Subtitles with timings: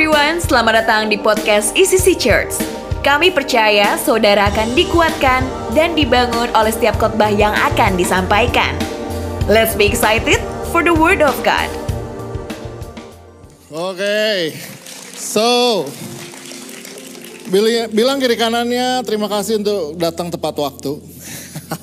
[0.00, 2.56] everyone, selamat datang di podcast ECC Church.
[3.04, 5.44] Kami percaya saudara akan dikuatkan
[5.76, 8.72] dan dibangun oleh setiap khotbah yang akan disampaikan.
[9.44, 10.40] Let's be excited
[10.72, 11.68] for the word of God.
[13.68, 14.56] Oke, okay.
[15.20, 15.84] so
[17.92, 20.96] bilang kiri kanannya terima kasih untuk datang tepat waktu.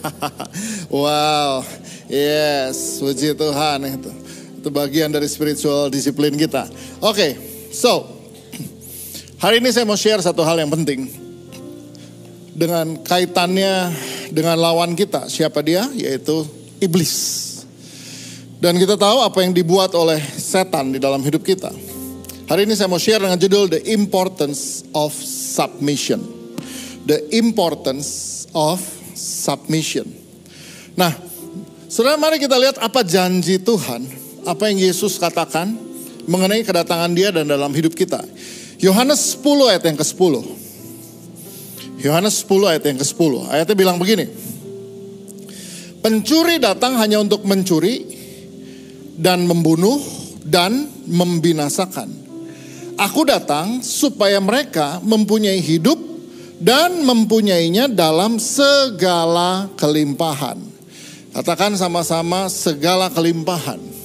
[1.05, 1.61] wow,
[2.09, 4.09] yes, puji Tuhan itu.
[4.57, 6.65] Itu bagian dari spiritual disiplin kita.
[6.97, 7.56] Oke, okay.
[7.77, 8.09] So,
[9.37, 11.13] hari ini saya mau share satu hal yang penting.
[12.57, 13.93] Dengan kaitannya
[14.33, 15.29] dengan lawan kita.
[15.29, 15.85] Siapa dia?
[15.93, 16.41] Yaitu
[16.81, 17.13] iblis.
[18.57, 21.69] Dan kita tahu apa yang dibuat oleh setan di dalam hidup kita.
[22.49, 26.25] Hari ini saya mau share dengan judul The Importance of Submission.
[27.05, 28.81] The Importance of
[29.13, 30.09] Submission.
[30.97, 31.13] Nah,
[31.85, 34.09] saudara mari kita lihat apa janji Tuhan.
[34.49, 35.86] Apa yang Yesus katakan
[36.27, 38.21] mengenai kedatangan dia dan dalam hidup kita.
[38.77, 40.33] Yohanes 10 ayat yang ke-10.
[42.03, 43.31] Yohanes 10 ayat yang ke-10.
[43.49, 44.29] Ayatnya bilang begini.
[46.03, 48.05] Pencuri datang hanya untuk mencuri
[49.17, 49.97] dan membunuh
[50.45, 52.13] dan membinasakan.
[53.01, 55.97] Aku datang supaya mereka mempunyai hidup
[56.57, 60.57] dan mempunyainya dalam segala kelimpahan.
[61.33, 63.96] Katakan sama-sama segala kelimpahan.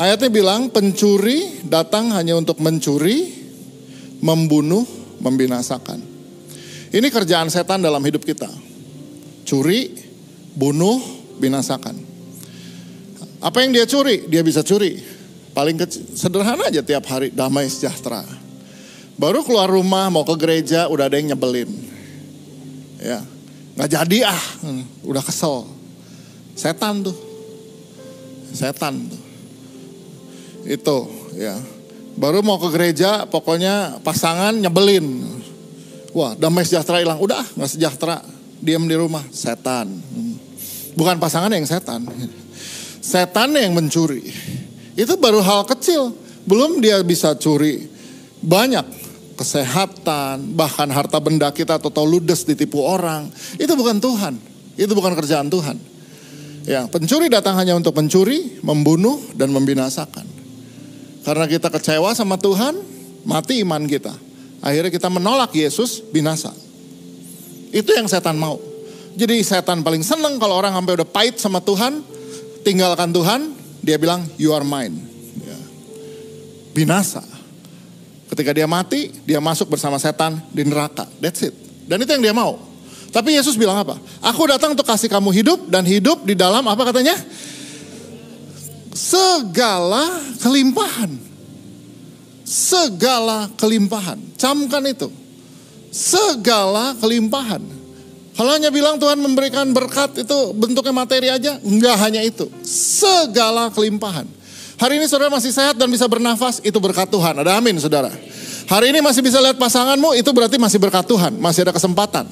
[0.00, 3.36] Ayatnya bilang pencuri datang hanya untuk mencuri,
[4.24, 4.88] membunuh,
[5.20, 6.00] membinasakan.
[6.88, 8.48] Ini kerjaan setan dalam hidup kita.
[9.44, 9.92] Curi,
[10.56, 10.96] bunuh,
[11.36, 12.00] binasakan.
[13.44, 14.24] Apa yang dia curi?
[14.24, 14.96] Dia bisa curi.
[15.52, 18.24] Paling kecil, sederhana aja tiap hari damai sejahtera.
[19.20, 21.68] Baru keluar rumah mau ke gereja udah ada yang nyebelin.
[23.04, 23.20] Ya,
[23.76, 24.44] nggak jadi ah,
[25.04, 25.68] udah kesel.
[26.56, 27.16] Setan tuh,
[28.56, 29.29] setan tuh
[30.64, 30.98] itu
[31.36, 31.56] ya.
[32.20, 35.24] Baru mau ke gereja pokoknya pasangan nyebelin.
[36.12, 37.18] Wah damai sejahtera hilang.
[37.22, 38.20] Udah nggak sejahtera.
[38.60, 39.24] Diam di rumah.
[39.32, 39.88] Setan.
[40.92, 42.04] Bukan pasangan yang setan.
[43.00, 44.28] Setan yang mencuri.
[44.98, 46.12] Itu baru hal kecil.
[46.44, 47.88] Belum dia bisa curi
[48.40, 48.84] banyak
[49.36, 53.32] kesehatan, bahkan harta benda kita atau ludes ditipu orang.
[53.56, 54.36] Itu bukan Tuhan.
[54.76, 55.76] Itu bukan kerjaan Tuhan.
[56.68, 60.39] Ya, pencuri datang hanya untuk mencuri, membunuh, dan membinasakan.
[61.20, 62.80] Karena kita kecewa sama Tuhan,
[63.28, 64.12] mati iman kita.
[64.60, 66.52] Akhirnya kita menolak Yesus, binasa.
[67.70, 68.60] Itu yang setan mau.
[69.16, 72.00] Jadi setan paling seneng kalau orang sampai udah pahit sama Tuhan,
[72.64, 73.52] tinggalkan Tuhan,
[73.84, 74.96] dia bilang you are mine.
[75.44, 75.58] Ya.
[76.76, 77.24] Binasa.
[78.30, 81.04] Ketika dia mati, dia masuk bersama setan di neraka.
[81.18, 81.54] That's it.
[81.90, 82.62] Dan itu yang dia mau.
[83.10, 83.98] Tapi Yesus bilang apa?
[84.22, 87.18] Aku datang untuk kasih kamu hidup dan hidup di dalam apa katanya?
[88.94, 91.10] Segala kelimpahan.
[92.46, 94.18] Segala kelimpahan.
[94.34, 95.08] Camkan itu.
[95.90, 97.62] Segala kelimpahan.
[98.34, 102.48] Kalau hanya bilang Tuhan memberikan berkat itu bentuknya materi aja, enggak hanya itu.
[102.64, 104.24] Segala kelimpahan.
[104.80, 107.36] Hari ini saudara masih sehat dan bisa bernafas, itu berkat Tuhan.
[107.36, 108.08] Ada amin saudara.
[108.64, 111.36] Hari ini masih bisa lihat pasanganmu, itu berarti masih berkat Tuhan.
[111.36, 112.24] Masih ada kesempatan.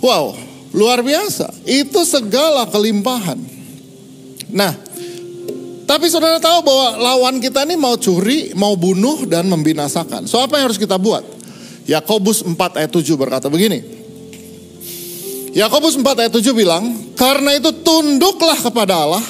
[0.00, 0.40] Wow,
[0.72, 1.52] luar biasa.
[1.68, 3.36] Itu segala kelimpahan.
[4.48, 4.72] Nah,
[5.90, 10.30] tapi saudara tahu bahwa lawan kita ini mau curi, mau bunuh dan membinasakan.
[10.30, 11.26] So apa yang harus kita buat?
[11.90, 13.82] Yakobus 4 ayat 7 berkata begini.
[15.50, 19.24] Yakobus 4 ayat 7 bilang, karena itu tunduklah kepada Allah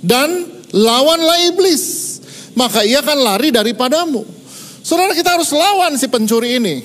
[0.00, 2.16] dan lawanlah iblis.
[2.56, 4.24] Maka ia akan lari daripadamu.
[4.80, 6.80] Saudara kita harus lawan si pencuri ini.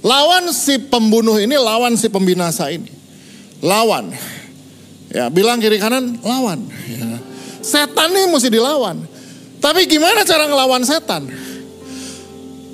[0.00, 2.88] Lawan si pembunuh ini, lawan si pembinasa ini.
[3.60, 4.16] Lawan.
[5.12, 6.64] Ya, bilang kiri kanan, lawan.
[6.88, 7.31] Ya.
[7.62, 8.98] Setan ini mesti dilawan.
[9.62, 11.30] Tapi gimana cara ngelawan setan?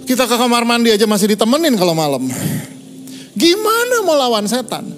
[0.09, 2.25] Kita ke kamar mandi aja masih ditemenin kalau malam.
[3.37, 4.89] Gimana mau lawan setan?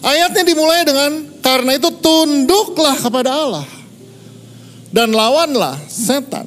[0.00, 3.66] Ayatnya dimulai dengan karena itu tunduklah kepada Allah.
[4.94, 6.46] Dan lawanlah setan.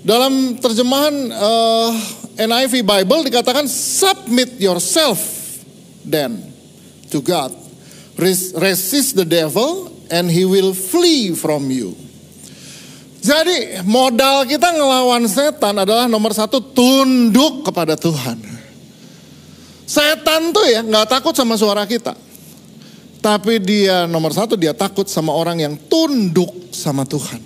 [0.00, 1.92] Dalam terjemahan uh,
[2.40, 5.20] eh, NIV Bible dikatakan submit yourself
[6.00, 6.40] then
[7.12, 7.52] to God.
[8.56, 11.94] Resist the devil and he will flee from you.
[13.26, 18.38] Jadi modal kita ngelawan setan adalah nomor satu tunduk kepada Tuhan.
[19.82, 22.14] Setan tuh ya nggak takut sama suara kita.
[23.18, 27.42] Tapi dia nomor satu dia takut sama orang yang tunduk sama Tuhan.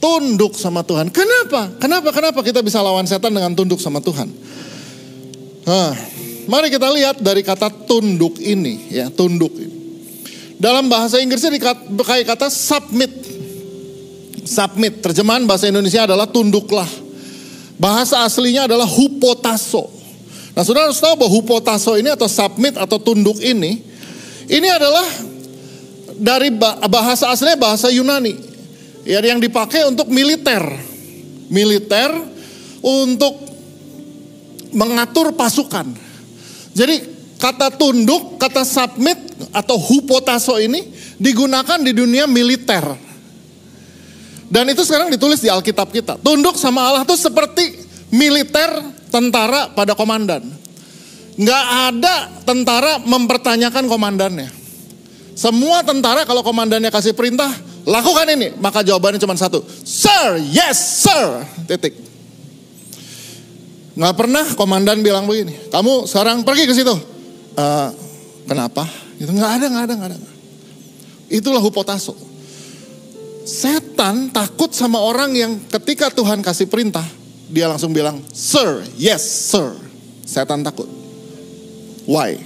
[0.00, 1.12] Tunduk sama Tuhan.
[1.12, 1.68] Kenapa?
[1.76, 2.08] Kenapa?
[2.08, 4.32] Kenapa kita bisa lawan setan dengan tunduk sama Tuhan?
[5.68, 5.92] Nah,
[6.48, 9.81] mari kita lihat dari kata tunduk ini ya, tunduk ini.
[10.62, 13.10] Dalam bahasa Inggrisnya dipakai kata submit.
[14.46, 16.86] Submit, terjemahan bahasa Indonesia adalah tunduklah.
[17.82, 19.90] Bahasa aslinya adalah hupotaso.
[20.54, 23.82] Nah saudara harus tahu bahwa hupotaso ini atau submit atau tunduk ini,
[24.46, 25.02] ini adalah
[26.14, 26.54] dari
[26.86, 28.54] bahasa aslinya bahasa Yunani.
[29.02, 30.62] Ya, yang dipakai untuk militer.
[31.50, 32.14] Militer
[32.86, 33.34] untuk
[34.70, 35.90] mengatur pasukan.
[36.70, 37.11] Jadi
[37.42, 39.18] kata tunduk, kata submit
[39.50, 42.86] atau hupotaso ini digunakan di dunia militer.
[44.46, 46.22] Dan itu sekarang ditulis di Alkitab kita.
[46.22, 47.82] Tunduk sama Allah itu seperti
[48.14, 48.70] militer
[49.10, 50.46] tentara pada komandan.
[51.34, 52.14] Nggak ada
[52.46, 54.52] tentara mempertanyakan komandannya.
[55.32, 57.48] Semua tentara kalau komandannya kasih perintah,
[57.88, 58.52] lakukan ini.
[58.60, 59.64] Maka jawabannya cuma satu.
[59.82, 61.42] Sir, yes sir.
[61.64, 61.96] Titik.
[63.96, 65.72] Nggak pernah komandan bilang begini.
[65.72, 67.11] Kamu sekarang pergi ke situ.
[67.52, 67.90] Uh,
[68.48, 68.88] kenapa?
[69.20, 70.18] Itu nggak ada, nggak ada, nggak ada.
[71.32, 72.16] Itulah hupotaso.
[73.42, 77.04] Setan takut sama orang yang ketika Tuhan kasih perintah,
[77.50, 79.74] dia langsung bilang, Sir, yes, sir.
[80.22, 80.88] Setan takut.
[82.08, 82.38] Why?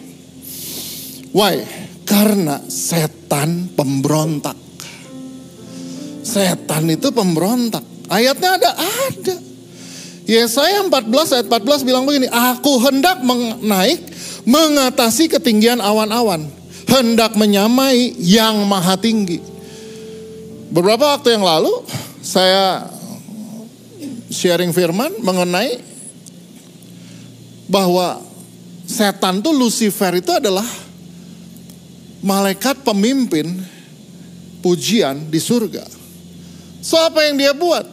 [1.31, 1.63] Why?
[2.07, 4.57] Karena setan pemberontak.
[6.27, 7.83] Setan itu pemberontak.
[8.11, 9.37] Ayatnya ada, ada.
[10.27, 13.23] Yesaya 14 ayat 14 bilang begini, Aku hendak
[13.63, 14.03] naik
[14.43, 16.51] mengatasi ketinggian awan-awan
[16.87, 19.43] hendak menyamai yang maha tinggi.
[20.71, 21.71] Beberapa waktu yang lalu
[22.23, 22.91] saya
[24.31, 25.79] sharing firman mengenai
[27.67, 28.23] bahwa
[28.87, 30.67] setan tuh Lucifer itu adalah
[32.23, 33.51] malaikat pemimpin
[34.63, 35.87] pujian di surga.
[36.83, 37.87] So apa yang dia buat?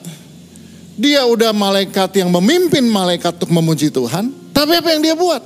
[0.94, 4.30] Dia udah malaikat yang memimpin malaikat untuk memuji Tuhan.
[4.54, 5.42] Tapi apa yang dia buat?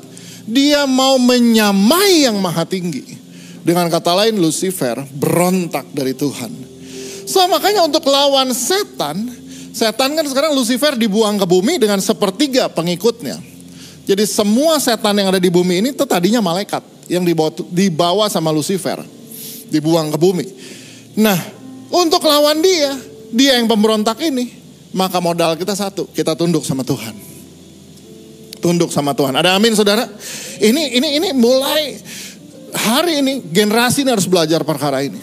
[0.48, 3.16] Dia mau menyamai yang maha tinggi.
[3.64, 6.52] Dengan kata lain Lucifer berontak dari Tuhan.
[7.28, 9.28] So makanya untuk lawan setan,
[9.76, 13.36] setan kan sekarang Lucifer dibuang ke bumi dengan sepertiga pengikutnya.
[14.08, 16.80] Jadi semua setan yang ada di bumi ini itu tadinya malaikat
[17.12, 19.04] yang dibawa, dibawa sama Lucifer.
[19.68, 20.48] Dibuang ke bumi.
[21.20, 21.36] Nah
[21.92, 22.96] untuk lawan dia,
[23.36, 24.48] dia yang pemberontak ini,
[24.96, 27.16] maka modal kita satu, kita tunduk sama Tuhan.
[28.64, 29.36] Tunduk sama Tuhan.
[29.36, 30.08] Ada amin saudara?
[30.58, 31.98] Ini ini ini mulai
[32.74, 35.20] hari ini generasi ini harus belajar perkara ini.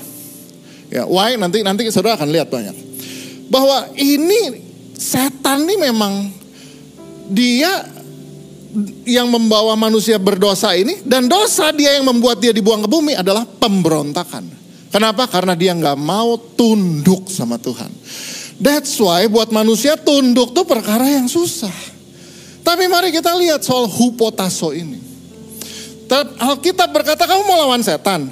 [0.93, 2.77] Ya, why nanti nanti saudara akan lihat banyak.
[3.51, 4.63] Bahwa ini
[4.95, 6.31] setan ini memang
[7.29, 7.91] dia
[9.07, 13.47] yang membawa manusia berdosa ini dan dosa dia yang membuat dia dibuang ke bumi adalah
[13.47, 14.51] pemberontakan.
[14.91, 15.27] Kenapa?
[15.27, 17.91] Karena dia nggak mau tunduk sama Tuhan.
[18.59, 21.73] That's why buat manusia tunduk tuh perkara yang susah.
[22.65, 24.97] Tapi mari kita lihat soal hupotaso ini.
[26.39, 28.31] Alkitab berkata kamu mau lawan setan.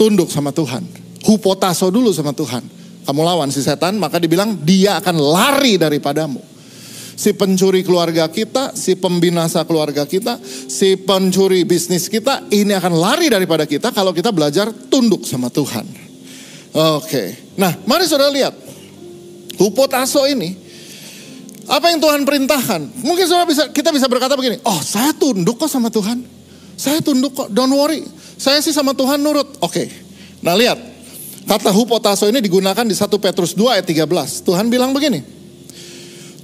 [0.00, 0.82] Tunduk sama Tuhan.
[1.26, 2.64] Hupotaso dulu sama Tuhan.
[3.04, 6.40] Kamu lawan si setan maka dibilang dia akan lari daripadamu.
[7.18, 10.38] Si pencuri keluarga kita, si pembinasa keluarga kita,
[10.70, 15.82] si pencuri bisnis kita, ini akan lari daripada kita kalau kita belajar tunduk sama Tuhan.
[17.00, 18.67] Oke, nah mari saudara lihat.
[19.58, 20.54] Hupotaso ini,
[21.68, 23.04] apa yang Tuhan perintahkan?
[23.04, 26.24] Mungkin saudara bisa, kita bisa berkata begini, oh saya tunduk kok sama Tuhan.
[26.78, 28.06] Saya tunduk kok, don't worry.
[28.38, 29.58] Saya sih sama Tuhan nurut.
[29.60, 29.86] Oke, okay.
[30.40, 30.78] nah lihat.
[31.48, 34.44] Kata hupotaso ini digunakan di 1 Petrus 2 ayat 13.
[34.44, 35.24] Tuhan bilang begini.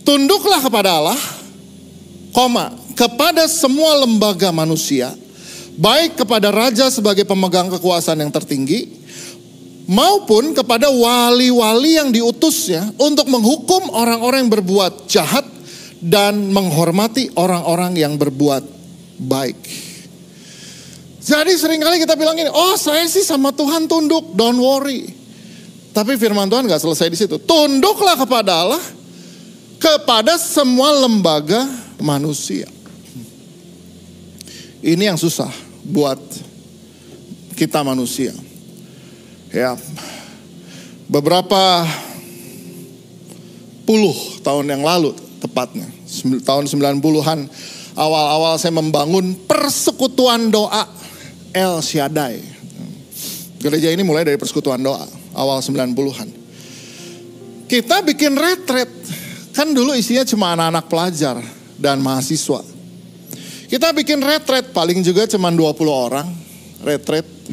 [0.01, 1.21] Tunduklah kepada Allah,
[2.33, 5.13] koma, kepada semua lembaga manusia,
[5.77, 9.04] baik kepada raja sebagai pemegang kekuasaan yang tertinggi,
[9.85, 15.45] maupun kepada wali-wali yang diutusnya untuk menghukum orang-orang yang berbuat jahat
[16.01, 18.65] dan menghormati orang-orang yang berbuat
[19.21, 19.61] baik.
[21.25, 25.09] Jadi sering kali kita bilang ini, oh saya sih sama Tuhan tunduk, don't worry.
[25.97, 27.41] Tapi firman Tuhan gak selesai di situ.
[27.41, 28.85] Tunduklah kepada Allah,
[29.81, 31.65] kepada semua lembaga
[31.97, 32.69] manusia.
[34.85, 35.49] Ini yang susah
[35.81, 36.21] buat
[37.57, 38.37] kita manusia.
[39.55, 39.79] Ya,
[41.07, 41.87] beberapa
[43.87, 44.11] puluh
[44.43, 45.87] tahun yang lalu tepatnya,
[46.43, 47.47] tahun 90-an,
[47.95, 50.91] awal-awal saya membangun persekutuan doa
[51.55, 52.43] El Shaddai.
[53.63, 55.07] Gereja ini mulai dari persekutuan doa
[55.39, 56.29] awal 90-an.
[57.71, 58.91] Kita bikin retret.
[59.55, 61.39] Kan dulu isinya cuma anak-anak pelajar
[61.79, 62.59] dan mahasiswa.
[63.71, 66.27] Kita bikin retret paling juga cuma 20 orang
[66.83, 67.44] retret.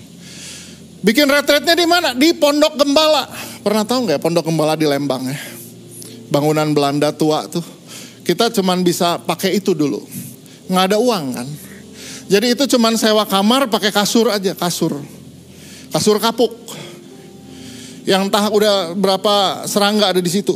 [1.01, 2.13] Bikin retretnya di mana?
[2.13, 3.25] Di Pondok Gembala.
[3.65, 5.37] Pernah tahu nggak Pondok Gembala di Lembang ya?
[6.29, 7.65] Bangunan Belanda tua tuh.
[8.21, 10.05] Kita cuma bisa pakai itu dulu.
[10.69, 11.47] Nggak ada uang kan?
[12.31, 15.01] Jadi itu cuman sewa kamar pakai kasur aja, kasur.
[15.91, 16.53] Kasur kapuk.
[18.07, 20.55] Yang entah udah berapa serangga ada di situ.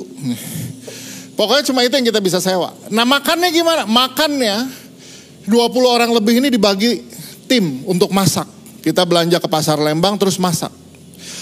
[1.36, 2.72] Pokoknya cuma itu yang kita bisa sewa.
[2.88, 3.84] Nah makannya gimana?
[3.84, 4.72] Makannya
[5.50, 5.52] 20
[5.84, 7.04] orang lebih ini dibagi
[7.50, 8.55] tim untuk masak.
[8.86, 10.70] Kita belanja ke pasar Lembang terus masak.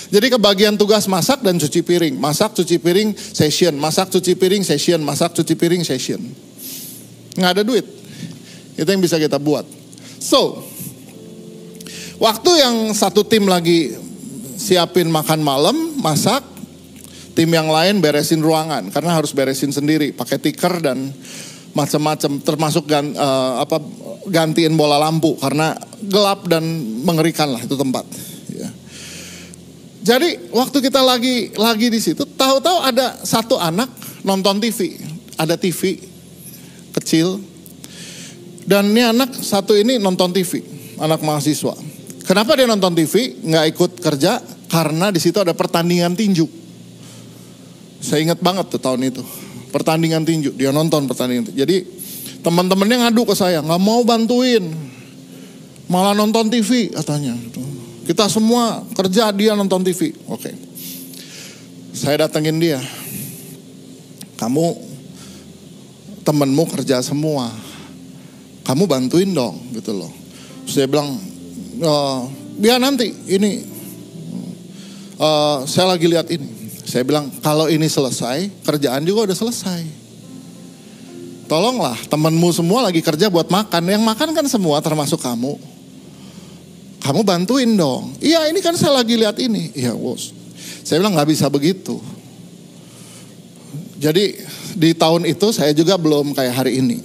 [0.08, 2.16] Jadi kebagian tugas masak dan cuci piring.
[2.16, 3.76] Masak, cuci piring, session.
[3.76, 5.04] Masak, cuci piring, session.
[5.04, 6.24] Masak, cuci piring, session.
[7.36, 7.84] Nggak ada duit.
[8.80, 9.68] Itu yang bisa kita buat.
[10.24, 10.64] So,
[12.22, 13.92] waktu yang satu tim lagi
[14.56, 16.46] siapin makan malam, masak,
[17.34, 21.10] tim yang lain beresin ruangan karena harus beresin sendiri, pakai tikar dan
[21.74, 23.82] macam-macam termasuk gan, uh, apa
[24.30, 25.74] gantiin bola lampu karena
[26.06, 26.64] gelap dan
[27.02, 28.06] mengerikan lah itu tempat.
[28.54, 28.70] Ya.
[30.14, 33.90] Jadi waktu kita lagi lagi di situ, tahu-tahu ada satu anak
[34.22, 35.02] nonton TV,
[35.36, 35.98] ada TV
[36.94, 37.42] kecil,
[38.64, 40.64] dan ini anak satu ini nonton TV,
[41.02, 41.74] anak mahasiswa.
[42.24, 44.40] Kenapa dia nonton TV, nggak ikut kerja?
[44.72, 46.48] Karena di situ ada pertandingan tinju.
[48.00, 49.24] Saya ingat banget tuh tahun itu,
[49.74, 50.54] pertandingan tinju.
[50.54, 51.50] Dia nonton pertandingan.
[51.50, 51.58] Tinju.
[51.58, 51.78] Jadi
[52.46, 54.62] teman-temannya ngadu ke saya, nggak mau bantuin,
[55.90, 57.34] malah nonton TV katanya.
[58.06, 60.14] Kita semua kerja dia nonton TV.
[60.30, 60.54] Oke.
[61.98, 62.78] Saya datengin dia.
[64.38, 64.78] Kamu
[66.22, 67.50] temenmu kerja semua.
[68.64, 70.12] Kamu bantuin dong gitu loh.
[70.68, 71.20] Saya bilang,
[71.80, 71.94] e,
[72.60, 73.74] biar nanti ini
[75.20, 76.63] uh, saya lagi lihat ini.
[76.84, 79.82] Saya bilang kalau ini selesai, kerjaan juga udah selesai.
[81.48, 83.84] Tolonglah temenmu semua lagi kerja buat makan.
[83.88, 85.60] Yang makan kan semua termasuk kamu.
[87.04, 88.16] Kamu bantuin dong.
[88.24, 89.76] Iya ini kan saya lagi lihat ini.
[89.76, 90.32] Iya bos.
[90.88, 92.00] Saya bilang nggak bisa begitu.
[94.00, 94.40] Jadi
[94.76, 97.00] di tahun itu saya juga belum kayak hari ini.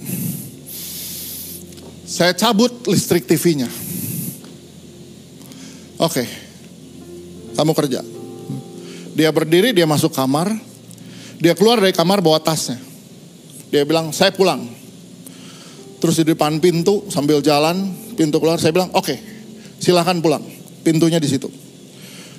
[2.09, 3.69] Saya cabut listrik TV-nya.
[5.99, 6.25] Oke,
[7.53, 8.18] kamu kerja.
[9.15, 10.51] Dia berdiri, dia masuk kamar.
[11.39, 12.77] Dia keluar dari kamar bawa tasnya.
[13.69, 14.65] Dia bilang, saya pulang.
[15.99, 19.17] Terus di depan pintu sambil jalan, pintu keluar, saya bilang, oke, okay,
[19.79, 20.43] silahkan pulang.
[20.83, 21.47] Pintunya di situ.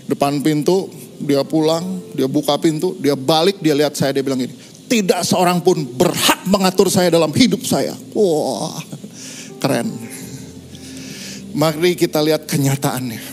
[0.09, 0.89] Depan pintu,
[1.21, 4.53] dia pulang, dia buka pintu, dia balik, dia lihat saya, dia bilang ini,
[4.91, 7.95] tidak seorang pun berhak mengatur saya dalam hidup saya.
[8.17, 8.81] Wah,
[9.63, 9.87] keren.
[11.55, 13.30] Mari kita lihat kenyataannya.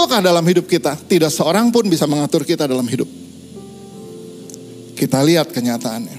[0.00, 3.04] Betulkah dalam hidup kita tidak seorang pun bisa mengatur kita dalam hidup?
[4.96, 6.16] Kita lihat kenyataannya.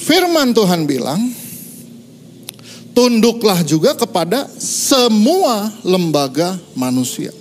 [0.00, 1.20] Firman Tuhan bilang,
[2.96, 7.36] tunduklah juga kepada semua lembaga manusia.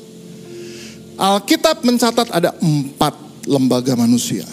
[1.15, 3.15] Alkitab mencatat ada empat
[3.47, 4.43] lembaga manusia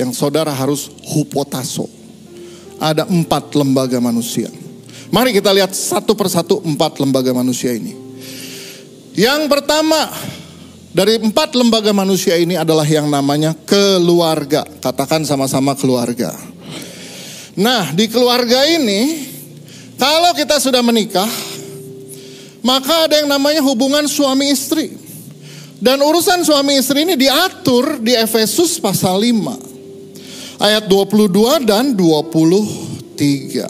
[0.00, 1.92] yang saudara harus hupotaso.
[2.80, 4.48] Ada empat lembaga manusia.
[5.12, 8.05] Mari kita lihat satu persatu empat lembaga manusia ini.
[9.16, 10.12] Yang pertama
[10.92, 14.60] dari empat lembaga manusia ini adalah yang namanya keluarga.
[14.60, 16.36] Katakan sama-sama keluarga.
[17.56, 19.24] Nah di keluarga ini
[19.96, 21.24] kalau kita sudah menikah
[22.60, 24.92] maka ada yang namanya hubungan suami istri.
[25.80, 33.64] Dan urusan suami istri ini diatur di Efesus pasal 5 ayat 22 dan 23.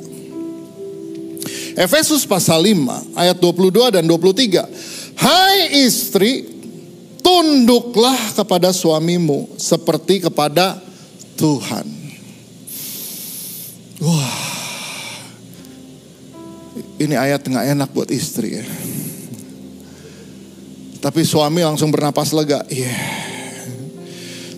[1.79, 4.96] Efesus pasal 5 ayat 22 dan 23.
[5.17, 6.45] Hai istri,
[7.25, 10.79] tunduklah kepada suamimu seperti kepada
[11.41, 11.87] Tuhan.
[13.97, 14.41] Wah,
[17.01, 18.67] ini ayat nggak enak buat istri ya.
[21.01, 22.65] Tapi suami langsung bernapas lega.
[22.69, 22.97] Yeah.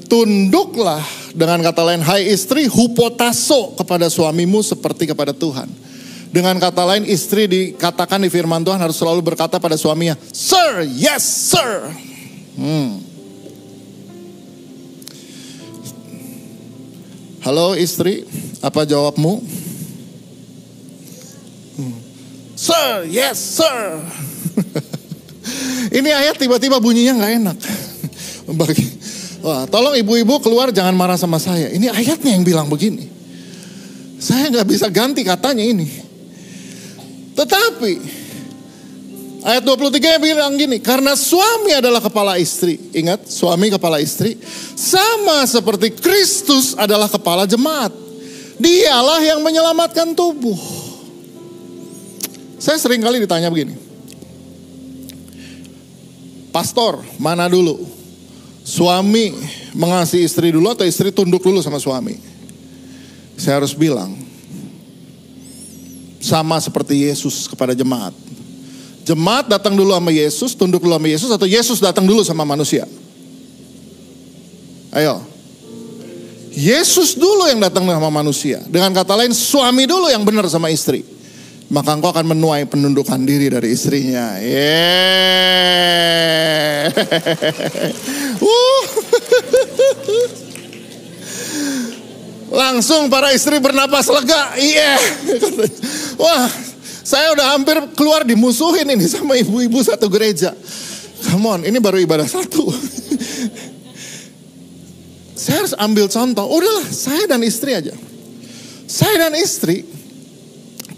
[0.08, 1.04] Tunduklah
[1.36, 5.68] dengan kata lain, hai istri, hupotaso kepada suamimu seperti kepada Tuhan.
[6.28, 11.25] Dengan kata lain istri dikatakan di firman Tuhan harus selalu berkata pada suaminya, Sir, yes
[11.25, 11.88] sir.
[12.52, 13.00] Hmm.
[17.40, 18.28] Halo istri,
[18.61, 19.40] apa jawabmu?
[21.80, 21.97] Hmm.
[22.52, 24.04] Sir, yes sir.
[25.99, 27.58] Ini ayat tiba-tiba bunyinya nggak enak.
[28.61, 28.85] Bagi,
[29.40, 31.73] wah, tolong ibu-ibu keluar jangan marah sama saya.
[31.73, 33.08] Ini ayatnya yang bilang begini.
[34.20, 36.07] Saya nggak bisa ganti katanya ini.
[37.38, 37.92] Tetapi
[39.47, 42.90] ayat 23 bilang gini, karena suami adalah kepala istri.
[42.99, 44.35] Ingat, suami kepala istri
[44.75, 47.95] sama seperti Kristus adalah kepala jemaat.
[48.59, 50.59] Dialah yang menyelamatkan tubuh.
[52.59, 53.78] Saya sering kali ditanya begini.
[56.50, 57.87] Pastor, mana dulu?
[58.66, 59.30] Suami
[59.78, 62.18] mengasihi istri dulu atau istri tunduk dulu sama suami?
[63.38, 64.27] Saya harus bilang,
[66.18, 68.14] sama seperti Yesus kepada jemaat.
[69.08, 72.84] Jemaat datang dulu sama Yesus, tunduk dulu sama Yesus, atau Yesus datang dulu sama manusia?
[74.92, 75.25] Ayo.
[76.52, 78.60] Yesus dulu yang datang sama manusia.
[78.68, 81.06] Dengan kata lain, suami dulu yang benar sama istri.
[81.72, 84.40] Maka engkau akan menuai penundukan diri dari istrinya.
[84.40, 85.68] Yeah.
[88.44, 88.84] uh.
[92.48, 94.56] Langsung para istri bernapas lega.
[94.56, 94.96] Iya.
[94.96, 95.78] Yeah.
[96.18, 96.50] Wah,
[97.06, 100.50] saya udah hampir keluar dimusuhin ini sama ibu-ibu satu gereja.
[101.30, 102.68] Come on, ini baru ibadah satu.
[105.42, 106.46] saya harus ambil contoh.
[106.50, 107.94] Udahlah, saya dan istri aja.
[108.90, 109.87] Saya dan istri,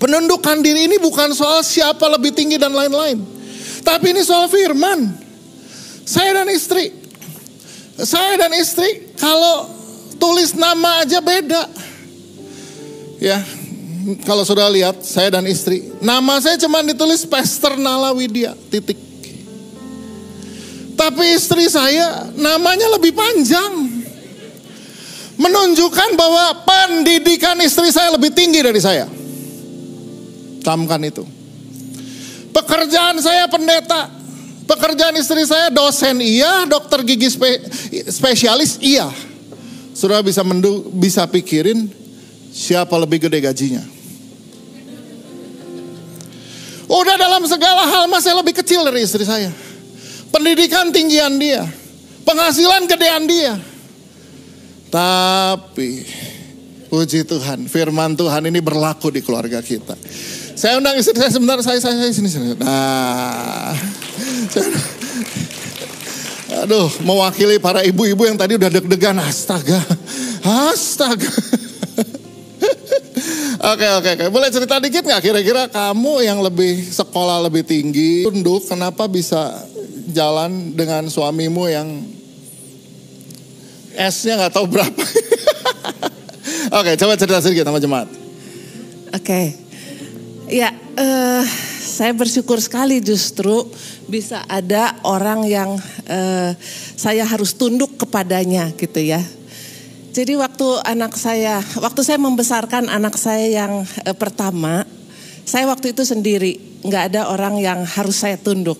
[0.00, 3.20] penundukan diri ini bukan soal siapa lebih tinggi dan lain-lain.
[3.84, 5.14] Tapi ini soal firman.
[6.08, 6.90] Saya dan istri.
[8.00, 9.68] Saya dan istri, kalau
[10.16, 11.68] tulis nama aja beda.
[13.20, 13.44] Ya,
[14.24, 18.96] kalau sudah lihat saya dan istri, nama saya cuma ditulis Pastor Nala Widya, titik.
[20.96, 23.88] Tapi istri saya namanya lebih panjang.
[25.40, 29.08] Menunjukkan bahwa pendidikan istri saya lebih tinggi dari saya.
[30.60, 31.24] Camkan itu.
[32.52, 34.12] Pekerjaan saya pendeta.
[34.68, 37.64] Pekerjaan istri saya dosen iya, dokter gigi spe,
[38.12, 39.08] spesialis iya.
[39.96, 41.99] Saudara bisa mendu, bisa pikirin
[42.50, 43.82] siapa lebih gede gajinya.
[46.90, 49.54] Udah dalam segala hal masih lebih kecil dari istri saya.
[50.34, 51.62] Pendidikan tinggian dia.
[52.26, 53.54] Penghasilan gedean dia.
[54.90, 56.02] Tapi
[56.90, 59.94] puji Tuhan, firman Tuhan ini berlaku di keluarga kita.
[60.58, 62.58] Saya undang istri saya sebentar, saya saya, saya sini sini.
[62.58, 63.70] Nah,
[66.66, 69.16] Aduh, mewakili para ibu-ibu yang tadi udah deg-degan.
[69.22, 69.78] Astaga,
[70.42, 71.30] astaga.
[73.60, 78.64] Oke oke oke, boleh cerita dikit nggak kira-kira kamu yang lebih sekolah lebih tinggi, tunduk,
[78.64, 79.52] kenapa bisa
[80.08, 81.88] jalan dengan suamimu yang
[83.92, 85.04] S-nya nggak tahu berapa?
[86.80, 88.08] oke, coba cerita sedikit sama jemaat.
[89.12, 89.52] Oke,
[90.48, 91.44] ya uh,
[91.84, 93.68] saya bersyukur sekali justru
[94.08, 95.70] bisa ada orang yang
[96.08, 96.50] uh,
[96.96, 99.20] saya harus tunduk kepadanya gitu ya.
[100.10, 104.82] Jadi waktu anak saya, waktu saya membesarkan anak saya yang uh, pertama,
[105.46, 108.78] saya waktu itu sendiri, nggak ada orang yang harus saya tunduk.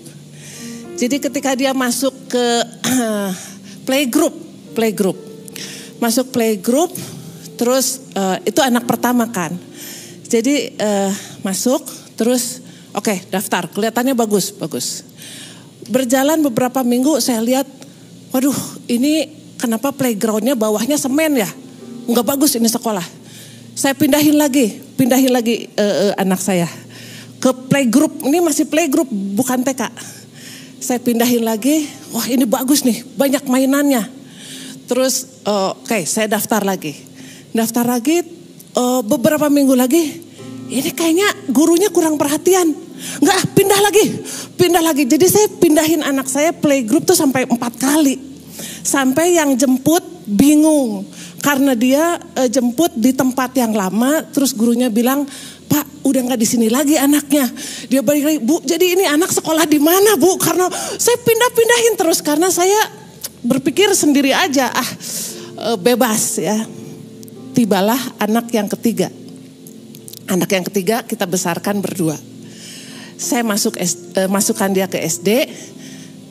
[0.99, 2.47] Jadi ketika dia masuk ke
[2.87, 3.31] uh,
[3.87, 4.35] playgroup,
[4.75, 5.19] playgroup,
[6.03, 6.91] masuk playgroup,
[7.55, 9.55] terus uh, itu anak pertama kan.
[10.27, 11.11] Jadi uh,
[11.47, 11.87] masuk,
[12.19, 12.59] terus
[12.91, 15.11] oke okay, daftar, kelihatannya bagus, bagus
[15.91, 17.67] berjalan beberapa minggu saya lihat,
[18.31, 18.55] waduh
[18.87, 21.49] ini kenapa playgroundnya bawahnya semen ya?
[22.09, 23.05] Nggak bagus ini sekolah.
[23.77, 26.67] Saya pindahin lagi, pindahin lagi uh, uh, anak saya
[27.39, 28.25] ke playgroup.
[28.25, 29.93] Ini masih playgroup bukan TK.
[30.81, 31.85] Saya pindahin lagi,
[32.17, 34.09] wah ini bagus nih, banyak mainannya.
[34.89, 36.97] Terus uh, oke okay, saya daftar lagi.
[37.53, 38.25] Daftar lagi
[38.75, 40.25] uh, beberapa minggu lagi,
[40.73, 44.07] ini kayaknya gurunya kurang perhatian Enggak, pindah lagi,
[44.61, 45.05] pindah lagi.
[45.09, 48.30] Jadi saya pindahin anak saya playgroup tuh sampai empat kali.
[48.83, 51.07] Sampai yang jemput bingung.
[51.41, 55.25] Karena dia e, jemput di tempat yang lama, terus gurunya bilang,
[55.71, 57.49] Pak, udah nggak di sini lagi anaknya.
[57.89, 60.37] Dia balik lagi, Bu, jadi ini anak sekolah di mana, Bu?
[60.37, 62.93] Karena saya pindah-pindahin terus karena saya
[63.41, 64.91] berpikir sendiri aja, ah
[65.57, 66.59] e, bebas ya.
[67.51, 69.09] Tibalah anak yang ketiga.
[70.31, 72.31] Anak yang ketiga kita besarkan berdua
[73.21, 75.29] saya masuk uh, masukkan dia ke SD,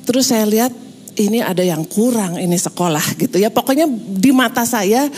[0.09, 0.73] terus saya lihat
[1.19, 3.51] ini ada yang kurang ini sekolah gitu ya.
[3.51, 5.11] Pokoknya di mata saya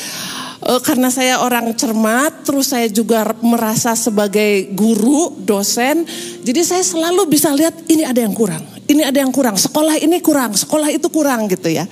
[0.66, 6.04] uh, karena saya orang cermat, terus saya juga merasa sebagai guru, dosen,
[6.42, 10.18] jadi saya selalu bisa lihat ini ada yang kurang, ini ada yang kurang, sekolah ini
[10.26, 11.86] kurang, sekolah itu kurang gitu ya.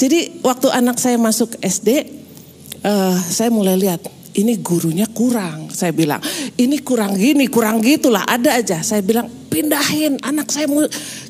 [0.00, 5.68] Jadi waktu anak saya masuk SD, uh, eh, saya mulai lihat ini gurunya kurang.
[5.70, 6.18] Saya bilang,
[6.56, 8.80] ini kurang gini, kurang gitulah, ada aja.
[8.80, 10.66] Saya bilang, pindahin anak saya,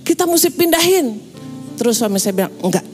[0.06, 1.31] kita mesti pindahin.
[1.78, 2.86] Terus suami saya bilang, enggak.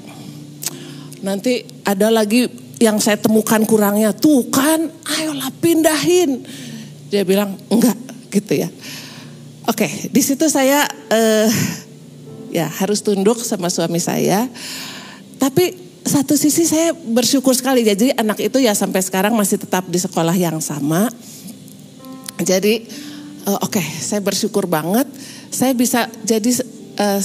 [1.24, 2.46] Nanti ada lagi
[2.78, 4.86] yang saya temukan kurangnya, tuh kan,
[5.18, 6.46] ayolah pindahin.
[7.10, 7.98] Dia bilang, enggak,
[8.30, 8.68] gitu ya.
[9.68, 11.48] Oke, di situ saya uh,
[12.48, 14.48] ya harus tunduk sama suami saya.
[15.36, 15.76] Tapi
[16.08, 17.92] satu sisi saya bersyukur sekali ya.
[17.92, 21.12] Jadi anak itu ya sampai sekarang masih tetap di sekolah yang sama.
[22.40, 22.88] Jadi
[23.44, 25.04] uh, oke, saya bersyukur banget
[25.52, 26.64] saya bisa jadi
[26.96, 27.20] uh,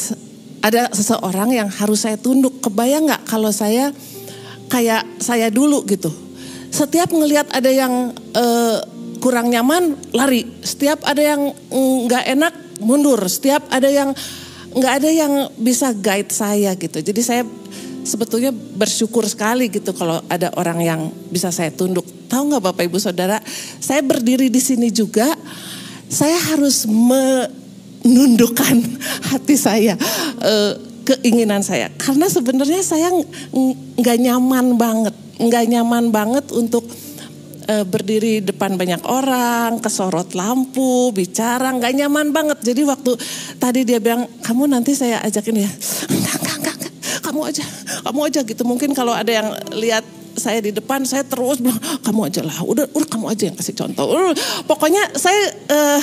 [0.63, 2.63] ada seseorang yang harus saya tunduk.
[2.63, 3.91] Kebayang nggak kalau saya
[4.71, 6.07] kayak saya dulu gitu.
[6.71, 8.77] Setiap ngelihat ada yang uh,
[9.19, 10.47] kurang nyaman lari.
[10.63, 11.51] Setiap ada yang
[12.07, 13.19] nggak enak mundur.
[13.27, 14.15] Setiap ada yang
[14.73, 17.03] nggak ada yang bisa guide saya gitu.
[17.03, 17.43] Jadi saya
[18.03, 22.07] sebetulnya bersyukur sekali gitu kalau ada orang yang bisa saya tunduk.
[22.31, 23.37] Tahu nggak Bapak Ibu Saudara,
[23.79, 25.29] saya berdiri di sini juga,
[26.09, 26.89] saya harus
[28.03, 28.75] menundukkan
[29.31, 29.95] hati saya,
[30.43, 31.91] eh, keinginan saya.
[31.95, 33.11] Karena sebenarnya saya
[33.99, 36.87] nggak nyaman banget, nggak nyaman banget untuk
[37.67, 42.59] uh, berdiri depan banyak orang, kesorot lampu, bicara, nggak nyaman banget.
[42.63, 43.11] Jadi waktu
[43.59, 45.71] tadi dia bilang, kamu nanti saya ajakin ya,
[46.13, 47.63] enggak, enggak, enggak, kamu aja,
[48.03, 48.63] kamu aja gitu.
[48.63, 52.85] Mungkin kalau ada yang lihat saya di depan, saya terus bilang, kamu aja lah, udah,
[52.89, 54.05] udah kamu aja yang kasih contoh.
[54.09, 54.33] Udah,
[54.65, 56.01] pokoknya saya uh,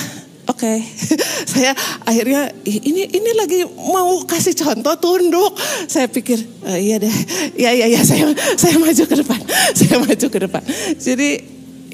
[0.51, 0.77] Oke, okay.
[1.55, 1.71] saya
[2.03, 5.55] akhirnya ini ini lagi mau kasih contoh tunduk.
[5.87, 7.15] Saya pikir oh, iya deh,
[7.55, 9.39] iya iya iya saya saya maju ke depan,
[9.79, 10.63] saya maju ke depan.
[10.99, 11.29] Jadi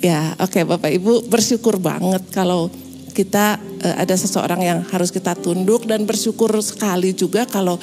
[0.01, 2.73] ya oke okay, Bapak Ibu bersyukur banget kalau
[3.13, 7.77] kita uh, ada seseorang yang harus kita tunduk dan bersyukur sekali juga kalau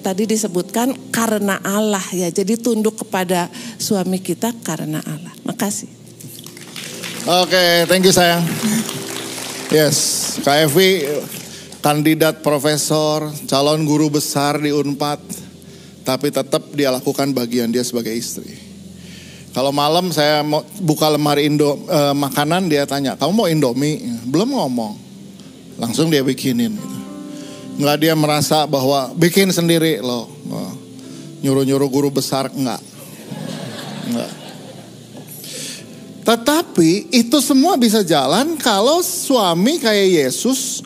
[0.00, 2.32] tadi disebutkan karena Allah ya.
[2.32, 5.36] Jadi tunduk kepada suami kita karena Allah.
[5.44, 5.92] Makasih.
[7.28, 8.40] Oke, okay, thank you sayang.
[9.66, 11.02] Yes, Evi
[11.82, 15.18] kandidat profesor, calon guru besar di Unpad,
[16.06, 18.46] tapi tetap dia lakukan bagian dia sebagai istri.
[19.50, 23.98] Kalau malam saya mau buka lemari Indo eh, makanan dia tanya, kamu mau Indomie?
[24.30, 24.94] Belum ngomong,
[25.82, 26.70] langsung dia bikinin.
[26.70, 26.98] Gitu.
[27.82, 30.30] Nggak dia merasa bahwa bikin sendiri loh,
[31.42, 32.78] nyuruh-nyuruh guru besar enggak,
[34.06, 34.45] enggak.
[36.26, 40.82] Tetapi itu semua bisa jalan kalau suami kayak Yesus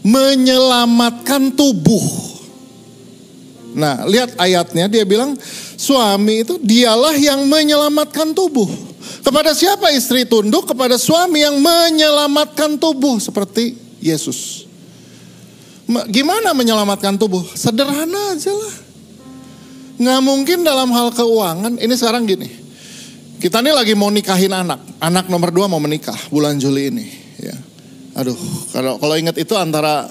[0.00, 2.00] menyelamatkan tubuh.
[3.76, 5.36] Nah, lihat ayatnya dia bilang
[5.76, 8.66] suami itu dialah yang menyelamatkan tubuh.
[9.20, 10.72] Kepada siapa istri tunduk?
[10.72, 14.64] Kepada suami yang menyelamatkan tubuh seperti Yesus.
[16.08, 17.44] Gimana menyelamatkan tubuh?
[17.52, 18.74] Sederhana aja lah.
[20.00, 21.76] Nggak mungkin dalam hal keuangan.
[21.76, 22.59] Ini sekarang gini.
[23.40, 25.00] Kita ini lagi mau nikahin anak.
[25.00, 27.06] Anak nomor dua mau menikah bulan Juli ini.
[27.40, 27.56] Ya.
[28.20, 28.36] Aduh,
[28.68, 30.04] kalau kalau ingat itu antara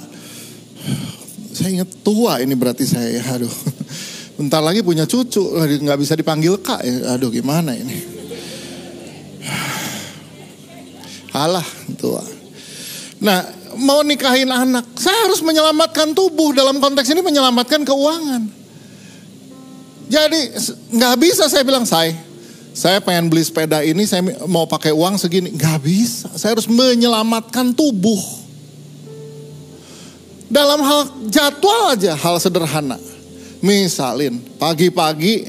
[1.53, 3.23] saya ingat tua ini berarti saya ya.
[3.37, 3.53] Aduh,
[4.41, 6.81] bentar lagi punya cucu, nggak bisa dipanggil kak.
[6.81, 7.13] Ya.
[7.13, 8.01] Aduh, gimana ini?
[11.45, 11.69] Alah,
[12.01, 12.25] tua.
[13.21, 13.45] Nah,
[13.77, 18.41] mau nikahin anak, saya harus menyelamatkan tubuh dalam konteks ini menyelamatkan keuangan.
[20.09, 20.41] Jadi
[20.97, 22.28] nggak bisa saya bilang saya
[22.73, 25.51] saya pengen beli sepeda ini, saya mau pakai uang segini.
[25.53, 28.21] Gak bisa, saya harus menyelamatkan tubuh.
[30.49, 32.97] Dalam hal jadwal aja, hal sederhana.
[33.61, 35.45] Misalin, pagi-pagi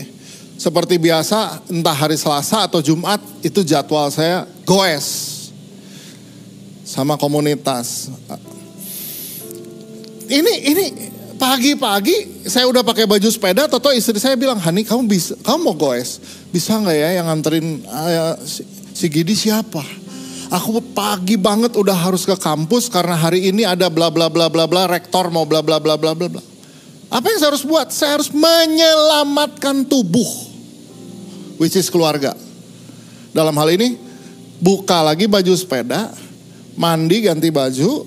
[0.61, 5.49] seperti biasa, entah hari Selasa atau Jumat, itu jadwal saya goes.
[6.85, 8.13] Sama komunitas.
[10.29, 10.85] Ini, ini
[11.41, 15.73] pagi-pagi saya udah pakai baju sepeda, toto istri saya bilang, Hani kamu bisa, kamu mau
[15.73, 16.21] goes,
[16.51, 19.83] bisa nggak ya yang nganterin uh, si, si Gidi siapa?
[20.51, 24.67] Aku pagi banget udah harus ke kampus karena hari ini ada bla bla bla bla
[24.67, 26.43] bla, rektor mau bla bla bla bla bla bla.
[27.11, 27.95] Apa yang saya harus buat?
[27.95, 30.27] Saya harus menyelamatkan tubuh,
[31.63, 32.35] which is keluarga.
[33.31, 33.95] Dalam hal ini,
[34.59, 36.11] buka lagi baju sepeda,
[36.75, 38.07] mandi ganti baju,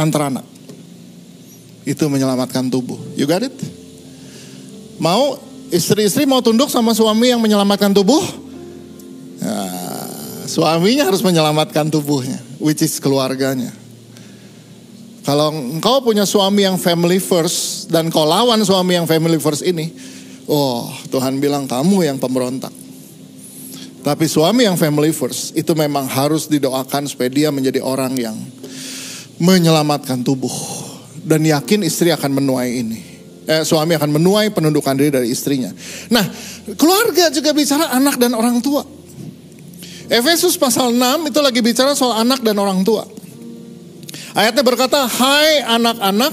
[0.00, 0.46] antar anak.
[1.84, 2.96] Itu menyelamatkan tubuh.
[3.20, 3.56] You got it?
[4.96, 8.22] Mau istri-istri mau tunduk sama suami yang menyelamatkan tubuh?
[9.40, 9.62] Ya,
[10.44, 13.72] suaminya harus menyelamatkan tubuhnya, which is keluarganya.
[15.24, 19.92] Kalau engkau punya suami yang family first dan kau lawan suami yang family first ini,
[20.50, 22.72] oh Tuhan bilang kamu yang pemberontak.
[24.00, 28.36] Tapi suami yang family first itu memang harus didoakan supaya dia menjadi orang yang
[29.36, 30.52] menyelamatkan tubuh
[31.20, 33.09] dan yakin istri akan menuai ini.
[33.50, 35.74] Eh, suami akan menuai penundukan diri dari istrinya.
[36.14, 36.22] Nah,
[36.78, 38.86] keluarga juga bicara anak dan orang tua.
[40.06, 43.02] Efesus pasal 6 itu lagi bicara soal anak dan orang tua.
[44.38, 46.32] Ayatnya berkata, "Hai anak-anak,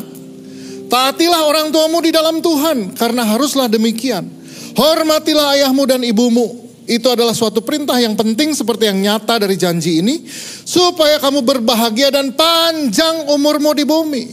[0.94, 4.30] taatilah orang tuamu di dalam Tuhan, karena haruslah demikian.
[4.78, 10.06] Hormatilah ayahmu dan ibumu." Itu adalah suatu perintah yang penting seperti yang nyata dari janji
[10.06, 10.22] ini,
[10.70, 14.24] supaya kamu berbahagia dan panjang umurmu di bumi.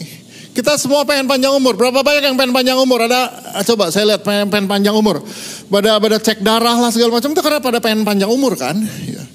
[0.55, 1.75] Kita semua pengen panjang umur.
[1.75, 3.11] Berapa banyak yang pengen panjang umur?
[3.11, 3.21] Ada
[3.59, 5.19] ah, coba saya lihat pengen, pengen panjang umur.
[5.67, 8.79] Pada pada cek darah lah segala macam itu karena pada pengen panjang umur kan.
[9.03, 9.27] Ya.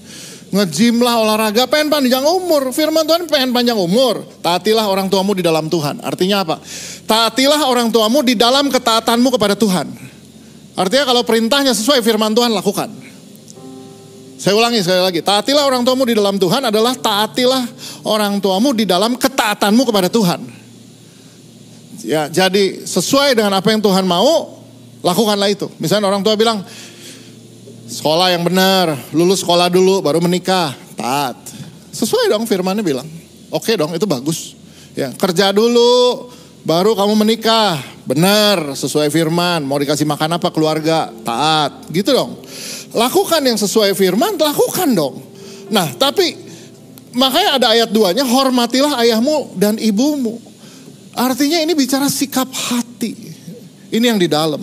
[0.49, 2.71] Ngejim lah olahraga pengen panjang umur.
[2.71, 4.23] Firman Tuhan pengen panjang umur.
[4.39, 5.99] Taatilah orang tuamu di dalam Tuhan.
[5.99, 6.63] Artinya apa?
[7.03, 9.91] Taatilah orang tuamu di dalam ketaatanmu kepada Tuhan.
[10.79, 12.87] Artinya kalau perintahnya sesuai firman Tuhan lakukan.
[14.39, 17.67] Saya ulangi sekali lagi, taatilah orang tuamu di dalam Tuhan adalah taatilah
[18.07, 20.58] orang tuamu di dalam ketaatanmu kepada Tuhan.
[22.05, 24.59] Ya, jadi sesuai dengan apa yang Tuhan mau,
[24.99, 25.67] Lakukanlah itu.
[25.79, 26.59] Misalnya orang tua bilang,
[27.87, 30.75] sekolah yang benar, lulus sekolah dulu, baru menikah.
[30.99, 31.39] Taat.
[31.95, 33.07] Sesuai dong firmannya bilang.
[33.49, 34.59] Oke dong, itu bagus.
[34.99, 36.27] Ya, kerja dulu,
[36.67, 37.79] baru kamu menikah.
[38.03, 39.63] Benar, sesuai firman.
[39.63, 41.07] Mau dikasih makan apa keluarga?
[41.23, 41.87] Taat.
[41.87, 42.35] Gitu dong.
[42.91, 45.23] Lakukan yang sesuai firman, lakukan dong.
[45.71, 46.35] Nah, tapi
[47.15, 50.48] makanya ada ayat duanya, hormatilah ayahmu dan ibumu.
[51.13, 53.15] Artinya ini bicara sikap hati.
[53.89, 54.61] Ini yang di dalam.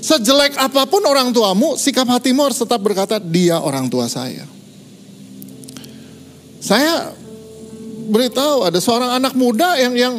[0.00, 4.46] Sejelek apa pun orang tuamu, sikap hatimu harus tetap berkata, dia orang tua saya.
[6.62, 7.10] Saya
[8.06, 10.14] beritahu ada seorang anak muda yang yang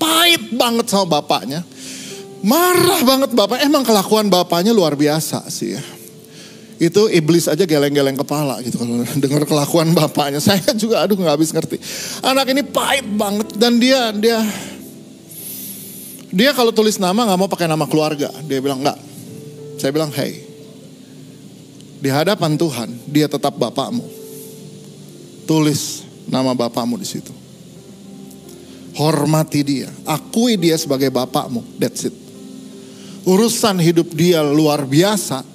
[0.00, 1.64] pahit banget sama bapaknya.
[2.44, 5.82] Marah banget bapak, emang kelakuan bapaknya luar biasa sih ya.
[6.74, 10.42] Itu iblis aja geleng-geleng kepala gitu kalau dengar kelakuan bapaknya.
[10.44, 11.78] Saya juga aduh nggak habis ngerti.
[12.22, 14.42] Anak ini pahit banget dan dia dia
[16.34, 18.30] dia kalau tulis nama nggak mau pakai nama keluarga.
[18.42, 18.98] Dia bilang nggak.
[19.78, 20.42] Saya bilang hey,
[22.02, 24.02] di hadapan Tuhan dia tetap bapakmu.
[25.46, 27.30] Tulis nama bapakmu di situ.
[28.94, 31.62] Hormati dia, akui dia sebagai bapakmu.
[31.82, 32.14] That's it.
[33.24, 35.53] Urusan hidup dia luar biasa.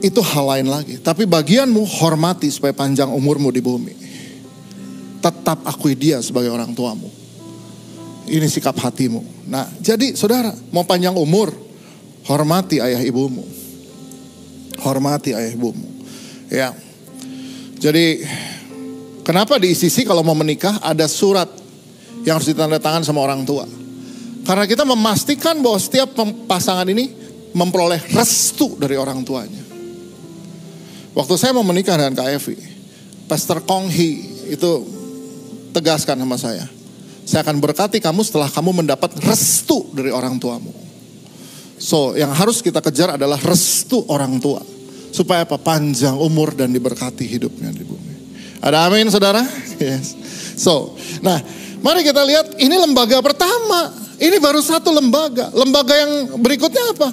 [0.00, 0.96] Itu hal lain lagi.
[0.96, 3.94] Tapi bagianmu hormati supaya panjang umurmu di bumi.
[5.20, 7.08] Tetap akui dia sebagai orang tuamu.
[8.24, 9.50] Ini sikap hatimu.
[9.50, 11.52] Nah, jadi saudara, mau panjang umur,
[12.24, 13.44] hormati ayah ibumu.
[14.80, 15.84] Hormati ayah ibumu.
[16.48, 16.72] Ya.
[17.76, 18.24] Jadi,
[19.26, 21.48] kenapa di ICC kalau mau menikah ada surat
[22.24, 23.68] yang harus ditandatangan sama orang tua?
[24.48, 26.16] Karena kita memastikan bahwa setiap
[26.48, 27.12] pasangan ini
[27.52, 29.59] memperoleh restu dari orang tuanya.
[31.14, 32.54] Waktu saya mau menikah dengan Evi,
[33.26, 34.70] Pastor Kong Hee itu
[35.74, 36.66] tegaskan sama saya
[37.30, 40.74] saya akan berkati kamu setelah kamu mendapat restu dari orang tuamu.
[41.78, 44.58] So, yang harus kita kejar adalah restu orang tua.
[45.14, 45.54] Supaya apa?
[45.54, 48.14] Panjang umur dan diberkati hidupnya di bumi.
[48.58, 49.46] Ada amin saudara?
[49.80, 50.12] Yes.
[50.60, 50.92] So,
[51.24, 51.40] nah
[51.80, 53.96] mari kita lihat ini lembaga pertama.
[54.20, 55.48] Ini baru satu lembaga.
[55.56, 57.08] Lembaga yang berikutnya apa?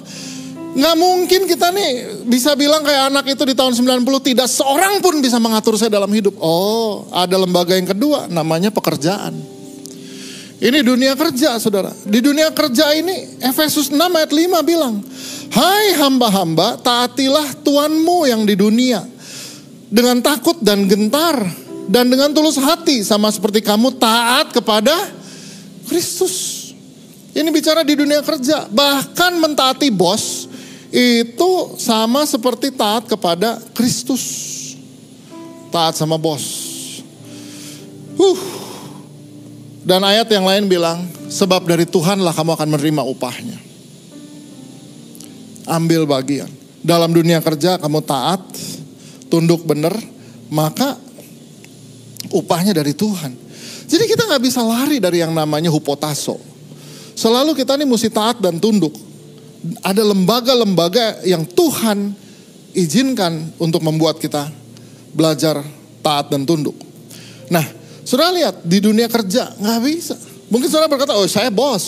[0.78, 5.18] Nggak mungkin kita nih bisa bilang kayak anak itu di tahun 90 tidak seorang pun
[5.18, 6.38] bisa mengatur saya dalam hidup.
[6.38, 9.34] Oh, ada lembaga yang kedua namanya pekerjaan.
[10.58, 11.90] Ini dunia kerja saudara.
[12.06, 15.02] Di dunia kerja ini Efesus 6 ayat 5 bilang.
[15.50, 19.02] Hai hamba-hamba taatilah Tuanmu yang di dunia.
[19.90, 21.42] Dengan takut dan gentar.
[21.90, 24.94] Dan dengan tulus hati sama seperti kamu taat kepada
[25.90, 26.70] Kristus.
[27.34, 28.66] Ini bicara di dunia kerja.
[28.66, 30.47] Bahkan mentaati bos
[30.92, 34.56] itu sama seperti taat kepada Kristus.
[35.68, 36.66] Taat sama bos.
[38.16, 38.40] Uh,
[39.84, 43.58] dan ayat yang lain bilang, sebab dari Tuhanlah kamu akan menerima upahnya.
[45.68, 46.48] Ambil bagian.
[46.80, 48.40] Dalam dunia kerja kamu taat,
[49.28, 49.92] tunduk benar,
[50.48, 50.96] maka
[52.32, 53.36] upahnya dari Tuhan.
[53.88, 56.40] Jadi kita nggak bisa lari dari yang namanya hupotaso.
[57.16, 59.07] Selalu kita ini mesti taat dan tunduk.
[59.82, 62.14] Ada lembaga-lembaga yang Tuhan
[62.76, 64.46] izinkan untuk membuat kita
[65.10, 65.60] belajar
[66.04, 66.78] taat dan tunduk.
[67.50, 70.16] Nah, Saudara lihat di dunia kerja nggak bisa.
[70.48, 71.84] Mungkin saudara berkata, oh saya bos.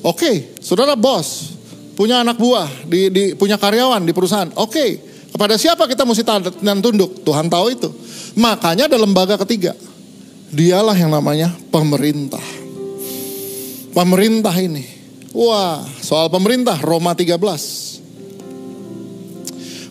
[0.00, 1.60] Oke, okay, saudara bos,
[1.92, 4.48] punya anak buah, di, di, punya karyawan di perusahaan.
[4.56, 4.90] Oke, okay,
[5.28, 7.20] kepada siapa kita mesti taat dan tunduk?
[7.20, 7.92] Tuhan tahu itu.
[8.40, 9.76] Makanya ada lembaga ketiga.
[10.56, 12.40] Dialah yang namanya pemerintah.
[13.92, 14.99] Pemerintah ini.
[15.30, 17.38] Wah, soal pemerintah Roma 13.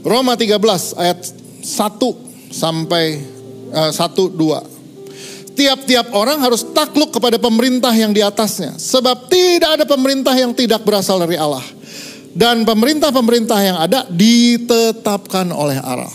[0.03, 1.19] Roma 13 ayat
[1.63, 3.23] 1 sampai
[3.71, 4.79] uh, 1 2
[5.59, 8.79] tiap-tiap orang harus takluk kepada pemerintah yang di atasnya.
[8.79, 11.63] Sebab tidak ada pemerintah yang tidak berasal dari Allah.
[12.31, 16.07] Dan pemerintah-pemerintah yang ada ditetapkan oleh Allah.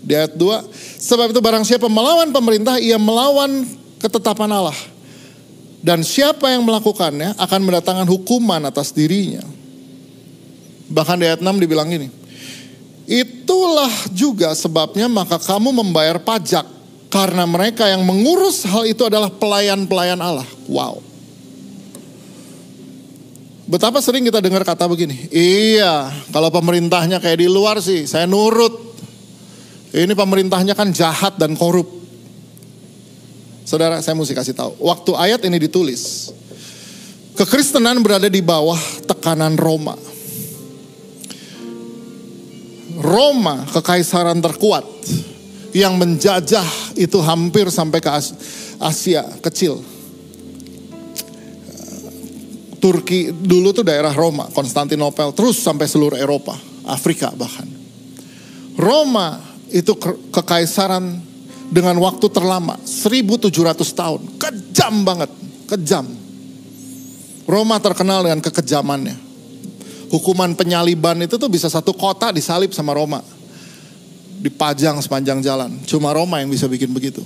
[0.00, 0.64] Di ayat 2,
[0.96, 3.68] sebab itu barang siapa melawan pemerintah, ia melawan
[4.00, 4.78] ketetapan Allah.
[5.86, 9.46] Dan siapa yang melakukannya akan mendatangkan hukuman atas dirinya.
[10.90, 12.10] Bahkan di ayat 6 dibilang ini.
[13.06, 16.66] Itulah juga sebabnya maka kamu membayar pajak
[17.06, 20.46] karena mereka yang mengurus hal itu adalah pelayan-pelayan Allah.
[20.66, 21.06] Wow.
[23.70, 28.74] Betapa sering kita dengar kata begini, iya kalau pemerintahnya kayak di luar sih saya nurut.
[29.94, 32.05] Ini pemerintahnya kan jahat dan korup.
[33.66, 36.30] Saudara saya mesti kasih tahu, waktu ayat ini ditulis,
[37.34, 38.78] kekristenan berada di bawah
[39.10, 39.98] tekanan Roma.
[43.02, 44.86] Roma kekaisaran terkuat
[45.74, 48.10] yang menjajah itu hampir sampai ke
[48.78, 49.82] Asia kecil.
[52.78, 56.54] Turki dulu tuh daerah Roma, Konstantinopel, terus sampai seluruh Eropa,
[56.86, 57.66] Afrika bahkan.
[58.78, 59.42] Roma
[59.74, 59.98] itu
[60.30, 61.25] kekaisaran
[61.70, 63.50] dengan waktu terlama, 1700
[63.92, 64.20] tahun.
[64.38, 65.30] Kejam banget,
[65.66, 66.06] kejam.
[67.46, 69.16] Roma terkenal dengan kekejamannya.
[70.10, 73.22] Hukuman penyaliban itu tuh bisa satu kota disalib sama Roma.
[74.42, 75.82] Dipajang sepanjang jalan.
[75.86, 77.22] Cuma Roma yang bisa bikin begitu.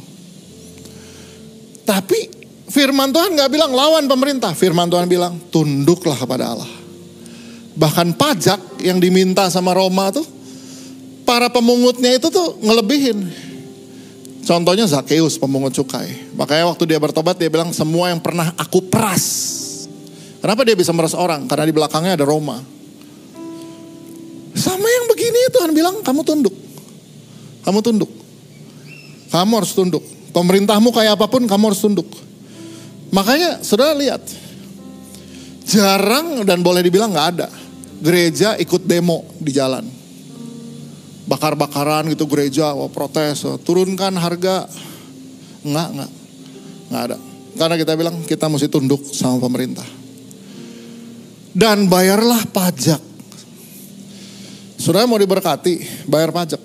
[1.85, 2.31] Tapi
[2.69, 4.57] firman Tuhan nggak bilang lawan pemerintah.
[4.57, 6.71] Firman Tuhan bilang tunduklah kepada Allah.
[7.77, 10.25] Bahkan pajak yang diminta sama Roma tuh
[11.25, 13.50] para pemungutnya itu tuh ngelebihin.
[14.41, 16.33] Contohnya Zakheus pemungut cukai.
[16.35, 19.61] Makanya waktu dia bertobat dia bilang semua yang pernah aku peras
[20.41, 21.45] Kenapa dia bisa meras orang?
[21.45, 22.57] Karena di belakangnya ada Roma.
[24.57, 26.57] Sama yang begini Tuhan bilang kamu tunduk.
[27.61, 28.11] Kamu tunduk.
[29.29, 30.03] Kamu harus tunduk.
[30.33, 32.09] Pemerintahmu kayak apa pun kamu harus tunduk.
[33.13, 34.25] Makanya saudara lihat.
[35.69, 37.49] Jarang dan boleh dibilang gak ada.
[38.01, 40.00] Gereja ikut demo di jalan.
[41.31, 44.67] Bakar-bakaran gitu gereja, wah protes, wah, turunkan harga.
[45.63, 46.11] Enggak, enggak.
[46.91, 47.17] Enggak ada.
[47.55, 50.01] Karena kita bilang kita mesti tunduk sama pemerintah
[51.55, 53.03] dan bayarlah pajak.
[54.81, 56.61] Saudara mau diberkati, bayar pajak.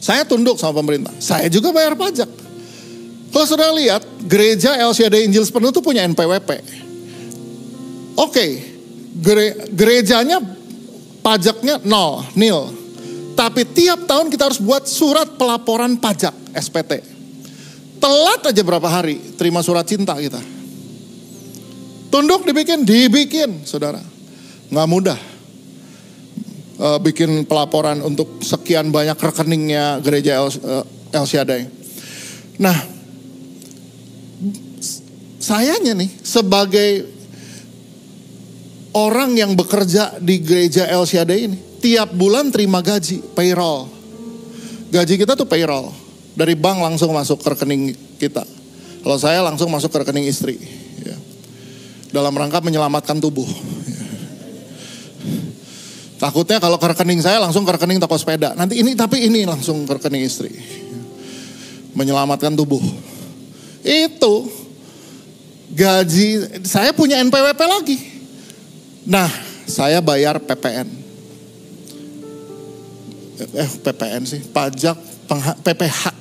[0.00, 2.30] Saya tunduk sama pemerintah, saya juga bayar pajak.
[3.30, 6.50] Kalau saudara lihat, gereja LCD Injil Sepenuh itu punya NPWP.
[8.18, 8.46] Oke,
[9.20, 10.40] gere, gerejanya
[11.20, 12.79] pajaknya nol, nil.
[13.40, 17.00] Tapi tiap tahun kita harus buat surat pelaporan pajak, SPT.
[17.96, 20.36] Telat aja berapa hari terima surat cinta kita.
[22.12, 24.04] Tunduk dibikin, dibikin saudara.
[24.68, 25.20] Nggak mudah.
[26.76, 30.52] E, bikin pelaporan untuk sekian banyak rekeningnya gereja El,
[31.08, 31.64] El Shaddai.
[32.60, 32.76] Nah,
[35.40, 37.08] sayanya nih sebagai
[38.92, 43.88] orang yang bekerja di gereja El ini, tiap bulan terima gaji, payroll.
[44.92, 45.90] Gaji kita tuh payroll.
[46.36, 48.44] Dari bank langsung masuk ke rekening kita.
[49.00, 50.60] Kalau saya langsung masuk ke rekening istri
[52.10, 53.46] dalam rangka menyelamatkan tubuh.
[56.20, 58.52] Takutnya kalau ke rekening saya langsung ke rekening toko sepeda.
[58.52, 60.52] Nanti ini tapi ini langsung ke rekening istri.
[61.96, 62.82] Menyelamatkan tubuh.
[63.80, 64.52] Itu
[65.72, 67.98] gaji saya punya NPWP lagi.
[69.08, 69.32] Nah,
[69.64, 70.99] saya bayar PPN.
[73.40, 76.12] Eh, PPN sih, pajak pengha, PPH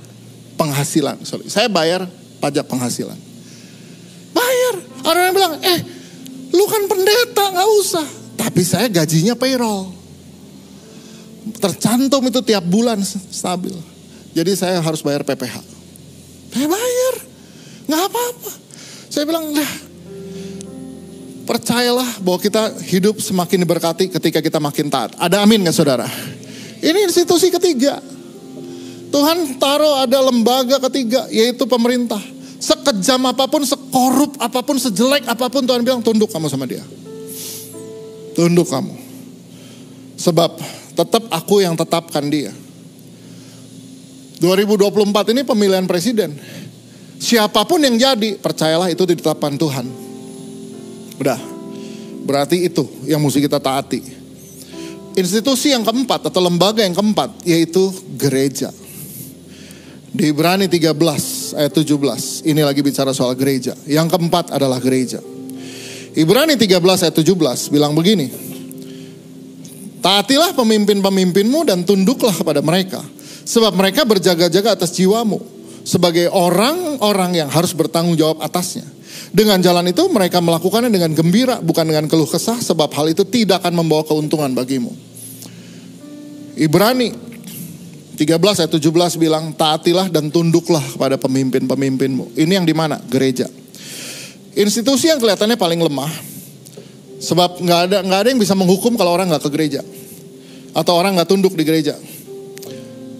[0.55, 1.19] penghasilan.
[1.27, 2.07] Sorry, saya bayar
[2.39, 3.29] pajak penghasilan.
[5.09, 5.79] Orang yang bilang, eh
[6.51, 8.05] lu kan pendeta nggak usah.
[8.39, 9.95] Tapi saya gajinya payroll.
[11.59, 13.73] Tercantum itu tiap bulan stabil.
[14.35, 15.55] Jadi saya harus bayar PPH.
[16.53, 17.13] Saya bayar,
[17.89, 18.51] nggak apa-apa.
[19.09, 19.71] Saya bilang, nah,
[21.49, 25.17] percayalah bahwa kita hidup semakin diberkati ketika kita makin taat.
[25.17, 26.05] Ada amin nggak saudara?
[26.79, 27.99] Ini institusi ketiga.
[29.09, 32.21] Tuhan taruh ada lembaga ketiga, yaitu pemerintah.
[32.59, 36.83] Sekejam apa pun, sekorup apa pun, sejelek apa pun Tuhan bilang tunduk kamu sama dia.
[38.37, 38.93] Tunduk kamu.
[40.19, 40.59] Sebab
[40.93, 42.51] tetap aku yang tetapkan dia.
[44.39, 46.35] 2024 ini pemilihan presiden.
[47.19, 49.85] Siapa pun yang jadi, percayalah itu ditetapkan Tuhan.
[51.19, 51.39] Udah.
[52.23, 54.18] Berarti itu yang mesti kita taati.
[55.17, 58.69] Institusi yang keempat atau lembaga yang keempat yaitu gereja.
[60.09, 62.45] Di Ibrani 13 ayat 17.
[62.45, 63.77] Ini lagi bicara soal gereja.
[63.85, 65.21] Yang keempat adalah gereja.
[66.17, 68.49] Ibrani 13 ayat 17 bilang begini.
[69.99, 73.03] Taatilah pemimpin-pemimpinmu dan tunduklah kepada mereka.
[73.45, 75.58] Sebab mereka berjaga-jaga atas jiwamu.
[75.87, 78.85] Sebagai orang-orang yang harus bertanggung jawab atasnya.
[79.29, 81.61] Dengan jalan itu mereka melakukannya dengan gembira.
[81.61, 82.59] Bukan dengan keluh kesah.
[82.61, 84.91] Sebab hal itu tidak akan membawa keuntungan bagimu.
[86.59, 87.15] Ibrani
[88.19, 92.35] 13 ayat 17 bilang taatilah dan tunduklah kepada pemimpin-pemimpinmu.
[92.35, 92.99] Ini yang di mana?
[92.99, 93.47] Gereja.
[94.59, 96.11] Institusi yang kelihatannya paling lemah.
[97.23, 99.83] Sebab nggak ada nggak ada yang bisa menghukum kalau orang nggak ke gereja
[100.75, 101.95] atau orang nggak tunduk di gereja.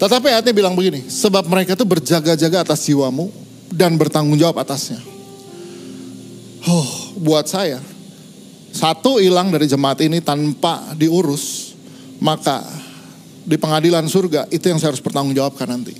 [0.00, 3.28] Tetapi ayatnya bilang begini, sebab mereka itu berjaga-jaga atas jiwamu
[3.68, 4.96] dan bertanggung jawab atasnya.
[6.64, 6.88] Oh,
[7.20, 7.84] buat saya,
[8.72, 11.76] satu hilang dari jemaat ini tanpa diurus,
[12.16, 12.64] maka
[13.44, 15.92] di pengadilan surga, itu yang saya harus bertanggungjawabkan nanti.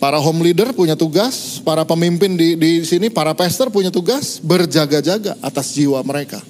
[0.00, 5.36] Para home leader punya tugas, para pemimpin di, di sini, para pastor punya tugas berjaga-jaga
[5.44, 6.40] atas jiwa mereka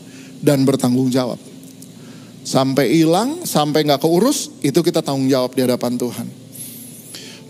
[0.42, 1.38] dan bertanggung jawab.
[2.46, 6.26] Sampai hilang, sampai nggak keurus, itu kita tanggung jawab di hadapan Tuhan.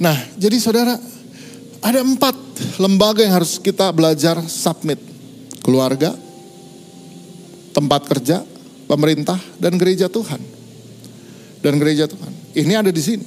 [0.01, 0.97] Nah, jadi saudara,
[1.85, 2.33] ada empat
[2.81, 4.97] lembaga yang harus kita belajar submit,
[5.61, 6.17] keluarga,
[7.77, 8.41] tempat kerja,
[8.89, 10.41] pemerintah, dan gereja Tuhan.
[11.61, 12.33] Dan gereja Tuhan.
[12.57, 13.27] Ini ada di sini.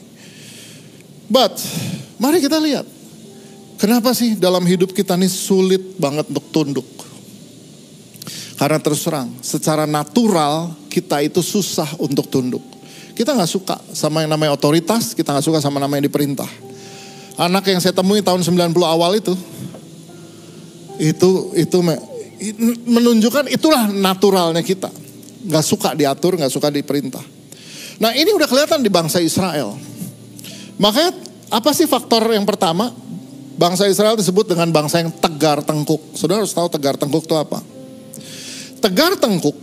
[1.29, 1.53] But,
[2.17, 2.89] mari kita lihat.
[3.77, 6.89] Kenapa sih dalam hidup kita ini sulit banget untuk tunduk?
[8.59, 12.59] Karena terus terang, secara natural kita itu susah untuk tunduk.
[13.15, 16.47] Kita nggak suka sama yang namanya otoritas, kita nggak suka sama namanya diperintah.
[17.39, 19.31] Anak yang saya temui tahun 90 awal itu,
[20.99, 21.77] itu itu
[22.83, 24.91] menunjukkan itulah naturalnya kita.
[25.47, 27.23] Nggak suka diatur, nggak suka diperintah.
[28.03, 29.79] Nah ini udah kelihatan di bangsa Israel.
[30.75, 31.15] Makanya
[31.47, 32.91] apa sih faktor yang pertama?
[33.55, 36.11] Bangsa Israel disebut dengan bangsa yang tegar tengkuk.
[36.11, 37.78] Saudara harus tahu tegar tengkuk itu apa?
[38.79, 39.59] Tegar tengkuk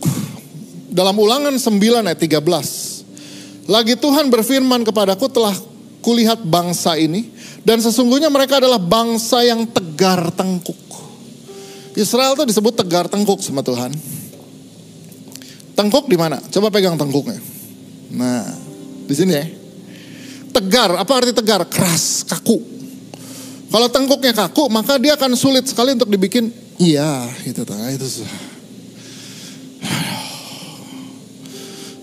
[0.92, 3.66] dalam ulangan 9 ayat 13.
[3.66, 5.56] Lagi Tuhan berfirman kepadaku telah
[6.04, 7.32] kulihat bangsa ini
[7.66, 10.78] dan sesungguhnya mereka adalah bangsa yang tegar tengkuk.
[11.96, 13.90] Israel itu disebut tegar tengkuk sama Tuhan.
[15.72, 16.36] Tengkuk di mana?
[16.52, 17.40] Coba pegang tengkuknya.
[18.12, 18.44] Nah,
[19.08, 19.44] di sini ya.
[20.52, 21.64] Tegar, apa arti tegar?
[21.68, 22.56] Keras, kaku.
[23.68, 26.48] Kalau tengkuknya kaku, maka dia akan sulit sekali untuk dibikin
[26.80, 27.60] iya, gitu.
[27.68, 28.08] Nah, itu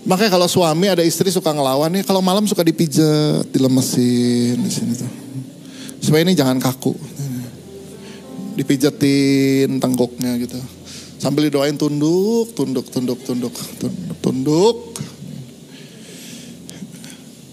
[0.04, 4.94] Makanya kalau suami ada istri suka ngelawan nih, kalau malam suka dipijat, dilemesin di sini
[5.00, 5.12] tuh.
[6.04, 6.92] Supaya ini jangan kaku.
[8.60, 10.60] Dipijatin tengkuknya gitu.
[11.24, 14.78] Sambil didoain tunduk, tunduk, tunduk, tunduk, tunduk, tunduk.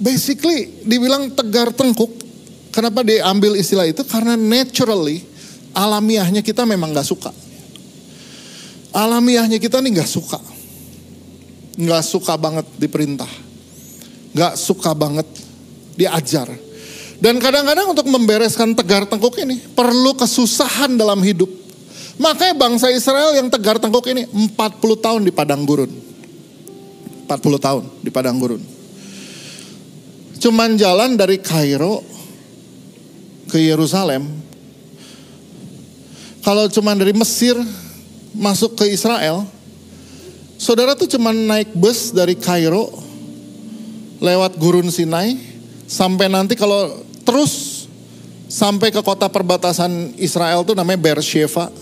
[0.02, 2.10] Basically dibilang tegar tengkuk.
[2.74, 4.02] Kenapa diambil istilah itu?
[4.02, 5.22] Karena naturally
[5.70, 7.30] alamiahnya kita memang gak suka.
[8.90, 10.59] Alamiahnya kita nih gak suka
[11.76, 13.30] nggak suka banget diperintah,
[14.34, 15.26] nggak suka banget
[15.94, 16.48] diajar.
[17.20, 21.52] Dan kadang-kadang untuk membereskan tegar tengkuk ini perlu kesusahan dalam hidup.
[22.16, 24.56] Makanya bangsa Israel yang tegar tengkuk ini 40
[25.04, 25.92] tahun di padang gurun.
[27.28, 28.62] 40 tahun di padang gurun.
[30.40, 32.00] Cuman jalan dari Kairo
[33.52, 34.24] ke Yerusalem.
[36.40, 37.60] Kalau cuman dari Mesir
[38.32, 39.44] masuk ke Israel,
[40.60, 42.92] Saudara tuh cuma naik bus dari Kairo
[44.20, 45.40] lewat Gurun Sinai
[45.88, 47.88] sampai nanti kalau terus
[48.44, 51.72] sampai ke kota perbatasan Israel tuh namanya Beersheba.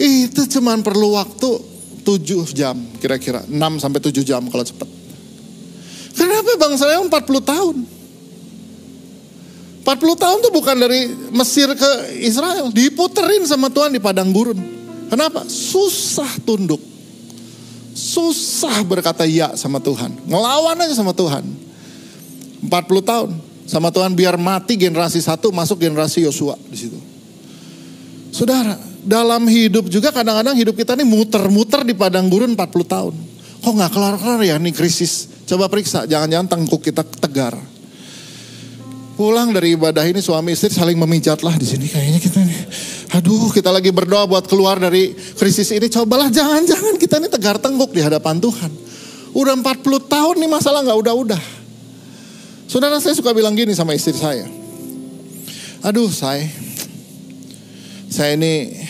[0.00, 1.60] Itu cuma perlu waktu
[2.08, 2.72] 7 jam
[3.04, 4.88] kira-kira, 6 sampai 7 jam kalau cepat.
[6.16, 7.76] Kenapa bangsa yang 40 tahun?
[9.84, 14.56] 40 tahun tuh bukan dari Mesir ke Israel, diputerin sama Tuhan di padang gurun.
[15.12, 15.44] Kenapa?
[15.44, 16.93] Susah tunduk.
[17.94, 20.10] Susah berkata ya sama Tuhan.
[20.26, 21.46] Ngelawan aja sama Tuhan.
[22.66, 22.70] 40
[23.06, 23.30] tahun
[23.64, 26.98] sama Tuhan biar mati generasi satu masuk generasi Yosua di situ.
[28.34, 28.74] Saudara,
[29.04, 33.14] dalam hidup juga kadang-kadang hidup kita ini muter-muter di padang gurun 40 tahun.
[33.64, 35.30] Kok nggak kelar-kelar ya nih krisis?
[35.48, 37.56] Coba periksa, jangan-jangan tengkuk kita tegar.
[39.14, 42.42] Pulang dari ibadah ini suami istri saling memijat lah di sini kayaknya kita.
[43.14, 45.86] Aduh kita lagi berdoa buat keluar dari krisis ini.
[45.86, 48.74] Cobalah jangan-jangan kita ini tegar tengguk di hadapan Tuhan.
[49.30, 51.38] Udah 40 tahun nih masalah nggak udah-udah.
[52.66, 54.50] Saudara saya suka bilang gini sama istri saya.
[55.86, 56.42] Aduh saya,
[58.10, 58.82] saya ini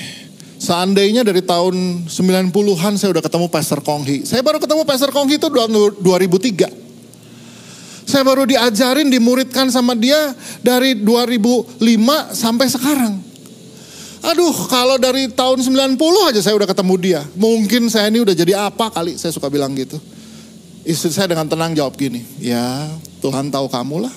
[0.56, 4.24] seandainya dari tahun 90-an saya udah ketemu Pastor Konghi.
[4.24, 8.08] Saya baru ketemu Pastor Konghi itu 2003.
[8.08, 10.32] Saya baru diajarin, dimuridkan sama dia
[10.64, 11.76] dari 2005
[12.32, 13.33] sampai sekarang.
[14.24, 16.00] Aduh, kalau dari tahun 90
[16.32, 17.20] aja saya udah ketemu dia.
[17.36, 20.00] Mungkin saya ini udah jadi apa kali, saya suka bilang gitu.
[20.84, 22.88] Istri saya dengan tenang jawab gini, ya
[23.20, 24.14] Tuhan tahu kamu lah.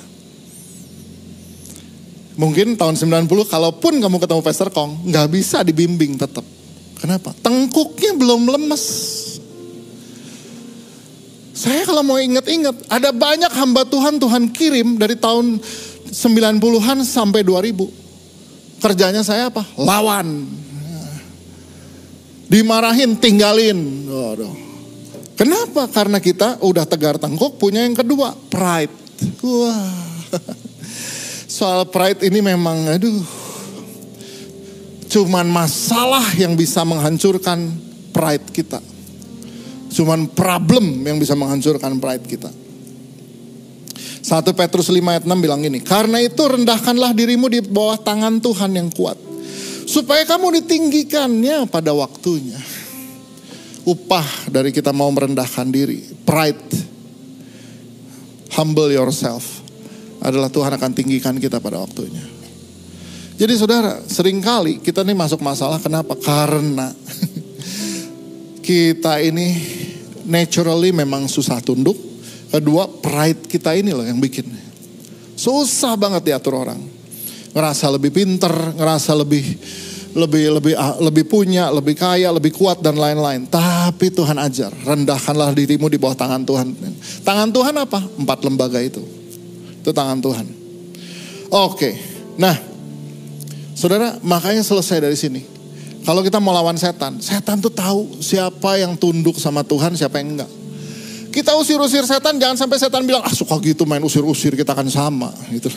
[2.39, 6.45] Mungkin tahun 90 kalaupun kamu ketemu Pastor Kong, nggak bisa dibimbing tetap.
[7.03, 7.35] Kenapa?
[7.43, 8.85] Tengkuknya belum lemes.
[11.57, 15.57] Saya kalau mau ingat-ingat, ada banyak hamba Tuhan Tuhan kirim dari tahun
[16.13, 18.06] 90-an sampai 2000.
[18.77, 19.65] Kerjanya saya apa?
[19.77, 20.45] Lawan.
[22.47, 24.07] Dimarahin, tinggalin.
[24.07, 24.53] Waduh.
[25.37, 25.85] Kenapa?
[25.91, 28.93] Karena kita udah tegar tengkuk punya yang kedua, pride.
[29.45, 29.93] Wah.
[31.57, 33.21] Soal pride ini memang aduh.
[35.07, 37.69] Cuman masalah yang bisa menghancurkan
[38.11, 38.81] pride kita.
[39.93, 42.51] Cuman problem yang bisa menghancurkan pride kita.
[44.23, 48.71] 1 Petrus 5 ayat 6 bilang gini, karena itu rendahkanlah dirimu di bawah tangan Tuhan
[48.73, 49.17] yang kuat.
[49.87, 52.59] Supaya kamu ditinggikannya pada waktunya.
[53.87, 56.75] Upah dari kita mau merendahkan diri, pride,
[58.51, 59.63] humble yourself,
[60.19, 62.37] adalah Tuhan akan tinggikan kita pada waktunya.
[63.37, 66.17] Jadi saudara, sering kali kita nih masuk masalah kenapa?
[66.17, 66.89] Karena
[68.67, 69.53] kita ini
[70.25, 71.95] naturally memang susah tunduk.
[72.47, 74.47] Kedua, pride kita ini loh yang bikin.
[75.37, 76.79] Susah banget diatur orang.
[77.51, 79.45] Ngerasa lebih pinter, ngerasa lebih
[80.17, 83.45] lebih lebih ah, lebih punya, lebih kaya, lebih kuat dan lain-lain.
[83.45, 86.67] Tapi Tuhan ajar, rendahkanlah dirimu di bawah tangan Tuhan.
[87.21, 87.99] Tangan Tuhan apa?
[88.17, 89.03] Empat lembaga itu.
[89.83, 90.45] Itu tangan Tuhan.
[91.53, 91.93] Oke.
[92.37, 92.57] Nah,
[93.77, 95.45] Saudara, makanya selesai dari sini.
[96.01, 100.33] Kalau kita mau lawan setan, setan tuh tahu siapa yang tunduk sama Tuhan, siapa yang
[100.33, 100.51] enggak.
[101.37, 105.29] Kita usir-usir setan, jangan sampai setan bilang, ah suka gitu main usir-usir, kita akan sama.
[105.53, 105.69] Gitu.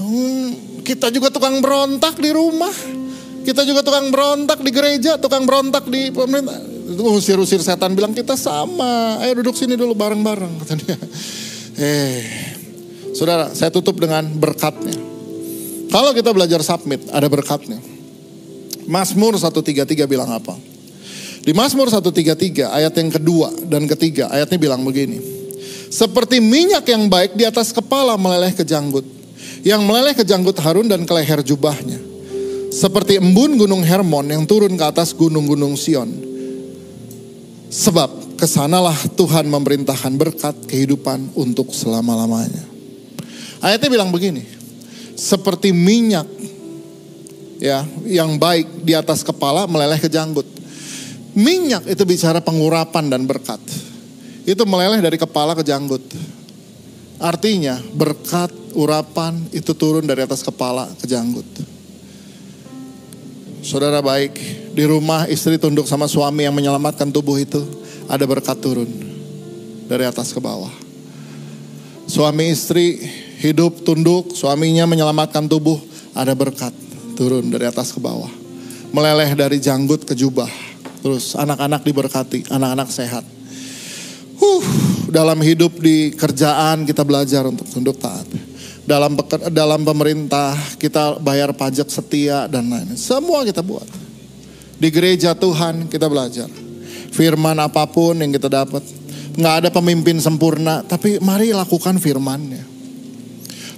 [0.00, 2.72] Hmm, kita juga tukang berontak di rumah.
[3.44, 6.56] Kita juga tukang berontak di gereja, tukang berontak di pemerintah.
[6.88, 9.20] Usir-usir setan bilang kita sama.
[9.20, 10.64] Ayo duduk sini dulu bareng-bareng.
[11.78, 12.26] Eh,
[13.14, 14.98] saudara, saya tutup dengan berkatnya.
[15.92, 17.78] Kalau kita belajar submit, ada berkatnya.
[18.88, 20.58] Mazmur 133 bilang apa?
[21.42, 25.20] Di Mazmur 133 ayat yang kedua dan ketiga ayatnya bilang begini.
[25.88, 29.04] Seperti minyak yang baik di atas kepala meleleh ke janggut.
[29.64, 31.98] Yang meleleh ke janggut Harun dan ke leher jubahnya.
[32.68, 36.12] Seperti embun gunung Hermon yang turun ke atas gunung-gunung Sion.
[37.72, 42.62] Sebab ke sanalah Tuhan memerintahkan berkat kehidupan untuk selama-lamanya.
[43.58, 44.44] Ayatnya bilang begini.
[45.18, 46.28] Seperti minyak
[47.58, 50.46] ya yang baik di atas kepala meleleh ke janggut.
[51.38, 53.62] Minyak itu bicara pengurapan dan berkat.
[54.42, 56.02] Itu meleleh dari kepala ke janggut.
[57.22, 61.46] Artinya berkat, urapan itu turun dari atas kepala ke janggut.
[63.62, 64.34] Saudara baik,
[64.74, 67.62] di rumah istri tunduk sama suami yang menyelamatkan tubuh itu,
[68.10, 68.90] ada berkat turun
[69.86, 70.70] dari atas ke bawah.
[72.10, 72.98] Suami istri
[73.38, 75.78] hidup tunduk, suaminya menyelamatkan tubuh,
[76.18, 76.74] ada berkat
[77.14, 78.30] turun dari atas ke bawah.
[78.90, 80.67] Meleleh dari janggut ke jubah.
[80.98, 83.24] Terus anak-anak diberkati, anak-anak sehat.
[84.38, 84.64] Huh,
[85.10, 88.26] dalam hidup di kerjaan kita belajar untuk tunduk taat.
[88.88, 89.18] Dalam
[89.52, 92.96] dalam pemerintah kita bayar pajak setia dan lain.
[92.96, 93.84] Semua kita buat.
[94.78, 96.48] Di gereja Tuhan kita belajar.
[97.12, 98.80] Firman apa pun yang kita dapat.
[99.38, 102.62] Nggak ada pemimpin sempurna, tapi mari lakukan firmannya.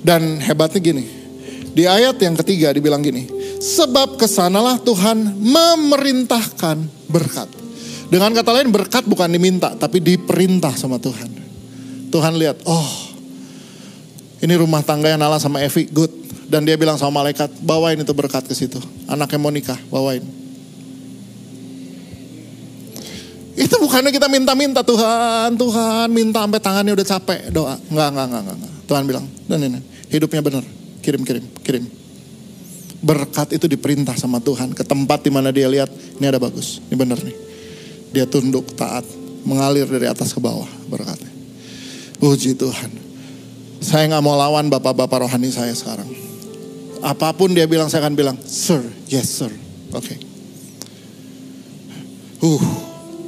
[0.01, 1.05] Dan hebatnya gini,
[1.71, 3.31] di ayat yang ketiga dibilang gini,
[3.63, 7.49] sebab ke sanalah Tuhan memerintahkan berkat.
[8.11, 11.31] Dengan kata lain berkat bukan diminta, tapi diperintah sama Tuhan.
[12.11, 12.91] Tuhan lihat, oh
[14.43, 16.11] ini rumah tangga yang Nala sama Evi, good.
[16.51, 18.83] Dan dia bilang sama malaikat, bawain itu berkat ke situ.
[19.07, 20.27] Anaknya mau nikah, bawain.
[23.55, 27.79] Itu bukannya kita minta-minta Tuhan, Tuhan minta sampai tangannya udah capek doa.
[27.87, 28.73] Enggak, enggak, enggak, enggak.
[28.91, 29.79] Tuhan bilang, dan ini
[30.11, 31.85] hidupnya benar kirim, kirim, kirim.
[33.01, 35.89] Berkat itu diperintah sama Tuhan ke tempat di mana dia lihat
[36.21, 37.37] ini ada bagus, ini benar nih.
[38.13, 39.03] Dia tunduk taat,
[39.45, 41.33] mengalir dari atas ke bawah berkatnya.
[42.21, 42.93] Puji Tuhan.
[43.81, 46.09] Saya nggak mau lawan bapak-bapak rohani saya sekarang.
[47.01, 49.49] Apa pun dia bilang saya akan bilang, sir, yes sir,
[49.97, 50.05] oke.
[50.05, 50.19] Okay.
[52.45, 52.61] Uh,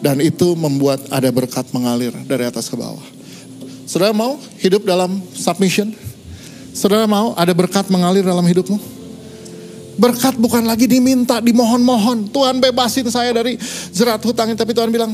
[0.05, 3.05] dan itu membuat ada berkat mengalir dari atas ke bawah.
[3.89, 5.93] Saudara mau hidup dalam submission?
[6.73, 8.81] Saudara mau ada berkat mengalir dalam hidupmu?
[10.01, 12.33] Berkat bukan lagi diminta, dimohon-mohon.
[12.33, 13.61] Tuhan bebasin saya dari
[13.93, 14.49] jerat hutang.
[14.57, 15.13] Tapi Tuhan bilang,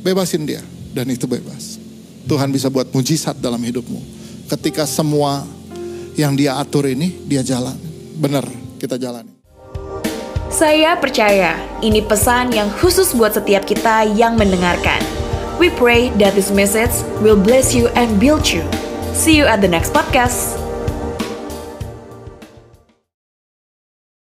[0.00, 0.64] bebasin dia.
[0.96, 1.76] Dan itu bebas.
[2.24, 4.00] Tuhan bisa buat mujizat dalam hidupmu.
[4.48, 5.44] Ketika semua
[6.16, 7.76] yang dia atur ini, dia jalan.
[8.16, 8.48] Benar,
[8.80, 9.28] kita jalan.
[10.48, 15.02] Saya percaya ini pesan yang khusus buat setiap kita yang mendengarkan.
[15.60, 18.64] We pray that this message will bless you and build you.
[19.14, 20.63] See you at the next podcast.